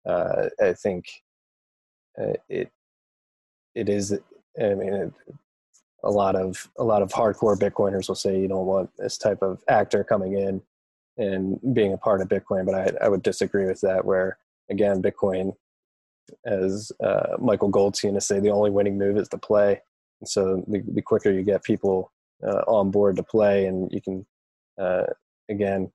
uh, 0.08 0.48
i 0.62 0.74
think 0.74 1.06
uh, 2.22 2.34
it 2.50 2.70
it 3.76 3.90
is 3.90 4.14
i 4.62 4.74
mean 4.74 4.94
it, 4.94 5.14
a 6.04 6.10
lot 6.10 6.36
of 6.36 6.70
a 6.78 6.84
lot 6.84 7.02
of 7.02 7.10
hardcore 7.12 7.58
bitcoiners 7.58 8.08
will 8.08 8.16
say 8.16 8.40
you 8.40 8.48
don't 8.48 8.66
want 8.66 8.90
this 8.98 9.18
type 9.18 9.42
of 9.42 9.62
actor 9.68 10.04
coming 10.04 10.34
in 10.34 10.62
and 11.18 11.60
being 11.74 11.94
a 11.94 11.98
part 11.98 12.22
of 12.22 12.28
bitcoin 12.28 12.66
but 12.66 12.76
i, 12.76 13.06
I 13.06 13.10
would 13.10 13.24
disagree 13.24 13.66
with 13.66 13.82
that 13.82 14.06
where 14.06 14.38
again 14.70 15.02
bitcoin 15.02 15.54
as 16.46 16.92
uh, 17.04 17.38
Michael 17.40 17.70
Goldstein 17.70 18.14
to 18.14 18.22
say, 18.22 18.40
the 18.40 18.52
only 18.52 18.70
winning 18.70 18.98
move 18.98 19.18
is 19.18 19.30
to 19.30 19.38
play. 19.38 19.82
So 20.26 20.64
the, 20.68 20.84
the 20.88 21.02
quicker 21.02 21.32
you 21.32 21.44
get 21.44 21.64
people 21.64 22.12
uh, 22.46 22.64
on 22.68 22.92
board 22.92 23.16
to 23.18 23.24
play, 23.24 23.66
and 23.68 23.92
you 23.92 24.02
can 24.02 24.26
uh, 24.78 25.06
again 25.50 25.92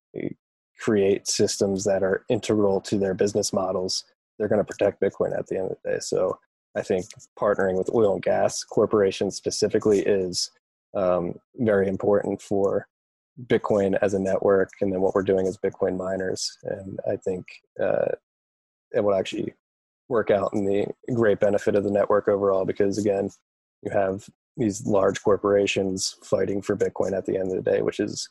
create 0.81 1.29
systems 1.29 1.85
that 1.85 2.03
are 2.03 2.25
integral 2.29 2.81
to 2.81 2.99
their 2.99 3.15
business 3.15 3.53
models, 3.53 4.05
they're 4.39 4.49
going 4.49 4.65
to 4.65 4.65
protect 4.65 5.01
Bitcoin 5.01 5.37
at 5.39 5.47
the 5.47 5.57
end 5.57 5.71
of 5.71 5.77
the 5.85 5.93
day. 5.93 5.99
So 6.01 6.39
I 6.77 6.83
think 6.83 7.07
partnering 7.39 7.79
with 7.79 7.95
oil 7.95 8.15
and 8.15 8.23
gas 8.23 8.65
corporations 8.65 9.37
specifically 9.37 10.01
is 10.01 10.51
um, 10.95 11.35
very 11.57 11.89
important 11.89 12.43
for 12.43 12.89
Bitcoin 13.47 13.97
as 14.03 14.15
a 14.15 14.19
network, 14.19 14.71
and 14.81 14.93
then 14.93 15.01
what 15.01 15.15
we're 15.15 15.23
doing 15.23 15.47
as 15.47 15.59
Bitcoin 15.59 15.97
miners. 15.97 16.57
And 16.65 16.99
I 17.11 17.17
think 17.17 17.47
uh, 17.81 18.13
it 18.93 19.03
will 19.03 19.15
actually 19.15 19.55
work 20.09 20.31
out 20.31 20.53
in 20.53 20.65
the 20.65 20.87
great 21.15 21.41
benefit 21.41 21.75
of 21.75 21.85
the 21.85 21.91
network 21.91 22.29
overall 22.29 22.65
because, 22.65 22.99
again, 22.99 23.31
you 23.85 23.91
have 23.93 24.25
these 24.57 24.87
large 24.87 25.23
corporations 25.23 26.17
fighting 26.23 26.63
for 26.63 26.77
Bitcoin 26.77 27.17
at 27.17 27.27
the 27.27 27.37
end 27.37 27.49
of 27.49 27.63
the 27.63 27.71
day, 27.71 27.83
which 27.83 28.01
is, 28.01 28.29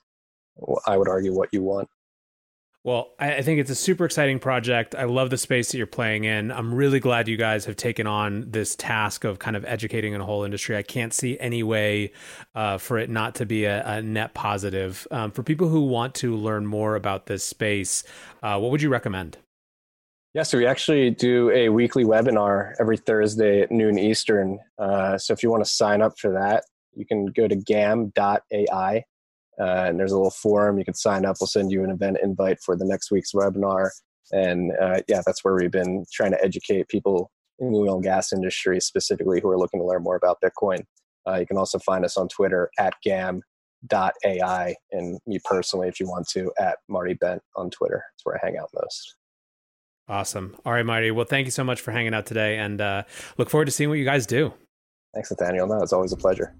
I 0.87 0.97
would 0.97 1.09
argue, 1.09 1.33
what 1.33 1.49
you 1.51 1.61
want. 1.61 1.89
Well, 2.85 3.13
I 3.17 3.41
think 3.41 3.61
it's 3.61 3.69
a 3.69 3.75
super 3.75 4.03
exciting 4.03 4.39
project. 4.39 4.93
I 4.93 5.05
love 5.05 5.29
the 5.29 5.37
space 5.37 5.71
that 5.71 5.77
you're 5.77 5.87
playing 5.87 6.25
in. 6.25 6.51
I'm 6.51 6.73
really 6.73 6.99
glad 6.99 7.29
you 7.29 7.37
guys 7.37 7.63
have 7.63 7.77
taken 7.77 8.07
on 8.07 8.51
this 8.51 8.75
task 8.75 9.23
of 9.23 9.39
kind 9.39 9.55
of 9.55 9.63
educating 9.63 10.13
a 10.13 10.25
whole 10.25 10.43
industry. 10.43 10.75
I 10.75 10.83
can't 10.83 11.13
see 11.13 11.39
any 11.39 11.63
way 11.63 12.11
uh, 12.55 12.77
for 12.77 12.97
it 12.97 13.09
not 13.09 13.35
to 13.35 13.45
be 13.45 13.63
a, 13.63 13.87
a 13.87 14.01
net 14.01 14.33
positive. 14.33 15.07
Um, 15.11 15.31
for 15.31 15.43
people 15.43 15.69
who 15.69 15.85
want 15.85 16.13
to 16.15 16.35
learn 16.35 16.65
more 16.65 16.97
about 16.97 17.27
this 17.27 17.45
space, 17.45 18.03
uh, 18.41 18.59
what 18.59 18.69
would 18.69 18.81
you 18.81 18.89
recommend? 18.89 19.37
Yeah, 20.33 20.41
so 20.43 20.57
we 20.57 20.65
actually 20.65 21.11
do 21.11 21.51
a 21.51 21.69
weekly 21.69 22.05
webinar 22.05 22.73
every 22.79 22.97
Thursday 22.97 23.61
at 23.61 23.71
noon 23.71 23.99
Eastern. 23.99 24.57
Uh, 24.79 25.15
so 25.15 25.31
if 25.31 25.43
you 25.43 25.51
want 25.51 25.63
to 25.63 25.69
sign 25.69 26.01
up 26.01 26.13
for 26.17 26.31
that, 26.31 26.63
you 26.95 27.05
can 27.05 27.27
go 27.27 27.47
to 27.47 27.55
gam.ai 27.55 29.03
uh, 29.59 29.63
and 29.63 29.99
there's 29.99 30.11
a 30.11 30.15
little 30.15 30.31
forum 30.31 30.79
you 30.79 30.85
can 30.85 30.95
sign 30.95 31.25
up. 31.25 31.37
We'll 31.39 31.47
send 31.47 31.71
you 31.71 31.83
an 31.83 31.91
event 31.91 32.17
invite 32.23 32.59
for 32.61 32.75
the 32.75 32.85
next 32.85 33.11
week's 33.11 33.33
webinar. 33.33 33.89
And 34.31 34.71
uh, 34.81 35.01
yeah, 35.07 35.21
that's 35.25 35.43
where 35.43 35.53
we've 35.53 35.71
been 35.71 36.05
trying 36.11 36.31
to 36.31 36.43
educate 36.43 36.87
people 36.87 37.29
in 37.59 37.71
the 37.71 37.79
oil 37.79 37.95
and 37.95 38.03
gas 38.03 38.33
industry 38.33 38.79
specifically 38.79 39.39
who 39.39 39.49
are 39.49 39.57
looking 39.57 39.79
to 39.79 39.85
learn 39.85 40.01
more 40.01 40.15
about 40.15 40.39
Bitcoin. 40.43 40.83
Uh, 41.27 41.35
you 41.35 41.45
can 41.45 41.57
also 41.57 41.77
find 41.79 42.03
us 42.03 42.17
on 42.17 42.27
Twitter 42.27 42.71
at 42.79 42.95
gam.ai 43.03 44.75
and 44.91 45.19
me 45.27 45.39
personally, 45.45 45.87
if 45.87 45.99
you 45.99 46.07
want 46.07 46.27
to, 46.29 46.51
at 46.59 46.79
Marty 46.89 47.13
Bent 47.13 47.43
on 47.55 47.69
Twitter. 47.69 48.03
That's 48.11 48.25
where 48.25 48.35
I 48.35 48.45
hang 48.45 48.57
out 48.57 48.69
most. 48.73 49.15
Awesome. 50.07 50.55
All 50.65 50.73
right, 50.73 50.85
Marty. 50.85 51.11
Well, 51.11 51.25
thank 51.25 51.45
you 51.45 51.51
so 51.51 51.63
much 51.63 51.81
for 51.81 51.91
hanging 51.91 52.13
out 52.13 52.25
today 52.25 52.57
and 52.57 52.81
uh, 52.81 53.03
look 53.37 53.49
forward 53.49 53.65
to 53.65 53.71
seeing 53.71 53.89
what 53.89 53.99
you 53.99 54.05
guys 54.05 54.25
do. 54.25 54.53
Thanks, 55.13 55.31
Nathaniel. 55.31 55.67
No, 55.67 55.81
it's 55.81 55.93
always 55.93 56.11
a 56.11 56.17
pleasure. 56.17 56.55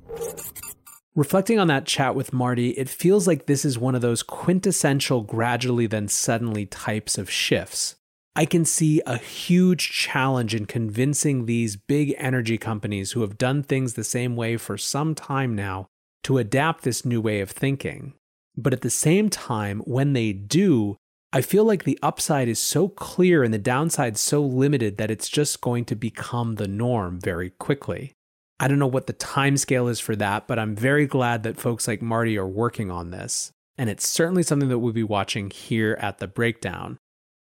Reflecting 1.16 1.60
on 1.60 1.68
that 1.68 1.86
chat 1.86 2.16
with 2.16 2.34
Marty, 2.34 2.70
it 2.72 2.90
feels 2.90 3.28
like 3.28 3.46
this 3.46 3.66
is 3.66 3.78
one 3.78 3.96
of 3.96 4.02
those 4.02 4.24
quintessential 4.24 5.22
gradually 5.22 5.86
then 5.86 6.08
suddenly 6.08 6.66
types 6.66 7.18
of 7.18 7.30
shifts. 7.30 7.96
I 8.36 8.46
can 8.46 8.66
see 8.66 9.00
a 9.06 9.18
huge 9.18 9.92
challenge 9.92 10.56
in 10.56 10.66
convincing 10.66 11.46
these 11.46 11.76
big 11.76 12.16
energy 12.18 12.58
companies 12.58 13.12
who 13.12 13.22
have 13.22 13.38
done 13.38 13.62
things 13.62 13.94
the 13.94 14.04
same 14.04 14.36
way 14.36 14.58
for 14.58 14.76
some 14.76 15.14
time 15.14 15.56
now 15.56 15.88
to 16.24 16.40
adapt 16.40 16.84
this 16.84 17.06
new 17.06 17.22
way 17.22 17.42
of 17.42 17.52
thinking. 17.52 18.14
But 18.58 18.74
at 18.74 18.82
the 18.82 18.90
same 18.90 19.30
time, 19.30 19.82
when 19.82 20.14
they 20.14 20.34
do, 20.34 20.98
I 21.36 21.42
feel 21.42 21.66
like 21.66 21.84
the 21.84 21.98
upside 22.04 22.48
is 22.48 22.60
so 22.60 22.88
clear 22.88 23.44
and 23.44 23.52
the 23.52 23.58
downside 23.58 24.20
so 24.20 24.44
limited 24.44 24.98
that 24.98 25.10
it's 25.10 25.28
just 25.28 25.62
going 25.62 25.84
to 25.86 25.96
become 25.96 26.56
the 26.56 26.68
norm 26.68 27.20
very 27.20 27.50
quickly. 27.50 28.14
I 28.60 28.68
don't 28.68 28.78
know 28.78 28.86
what 28.86 29.08
the 29.08 29.14
time 29.14 29.58
scale 29.58 29.88
is 29.88 30.00
for 30.00 30.16
that, 30.18 30.48
but 30.48 30.60
I'm 30.60 30.76
very 30.76 31.08
glad 31.08 31.42
that 31.42 31.60
folks 31.60 31.88
like 31.88 32.04
Marty 32.04 32.38
are 32.38 32.48
working 32.48 32.92
on 32.92 33.10
this. 33.10 33.52
And 33.80 33.90
it's 33.90 34.08
certainly 34.08 34.44
something 34.44 34.70
that 34.70 34.78
we'll 34.78 34.94
be 34.94 35.02
watching 35.02 35.50
here 35.50 35.98
at 36.00 36.20
the 36.20 36.28
breakdown. 36.28 37.00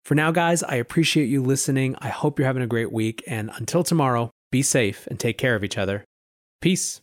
For 0.07 0.14
now, 0.14 0.31
guys, 0.31 0.62
I 0.62 0.77
appreciate 0.77 1.27
you 1.27 1.43
listening. 1.43 1.97
I 1.99 2.09
hope 2.09 2.39
you're 2.39 2.47
having 2.47 2.62
a 2.62 2.66
great 2.66 2.93
week. 2.93 3.22
And 3.27 3.51
until 3.57 3.85
tomorrow, 3.85 4.31
be 4.51 4.62
safe 4.62 5.07
and 5.09 5.20
take 5.20 5.37
care 5.37 5.55
of 5.55 5.62
each 5.62 5.77
other. 5.77 6.03
Peace. 6.62 7.03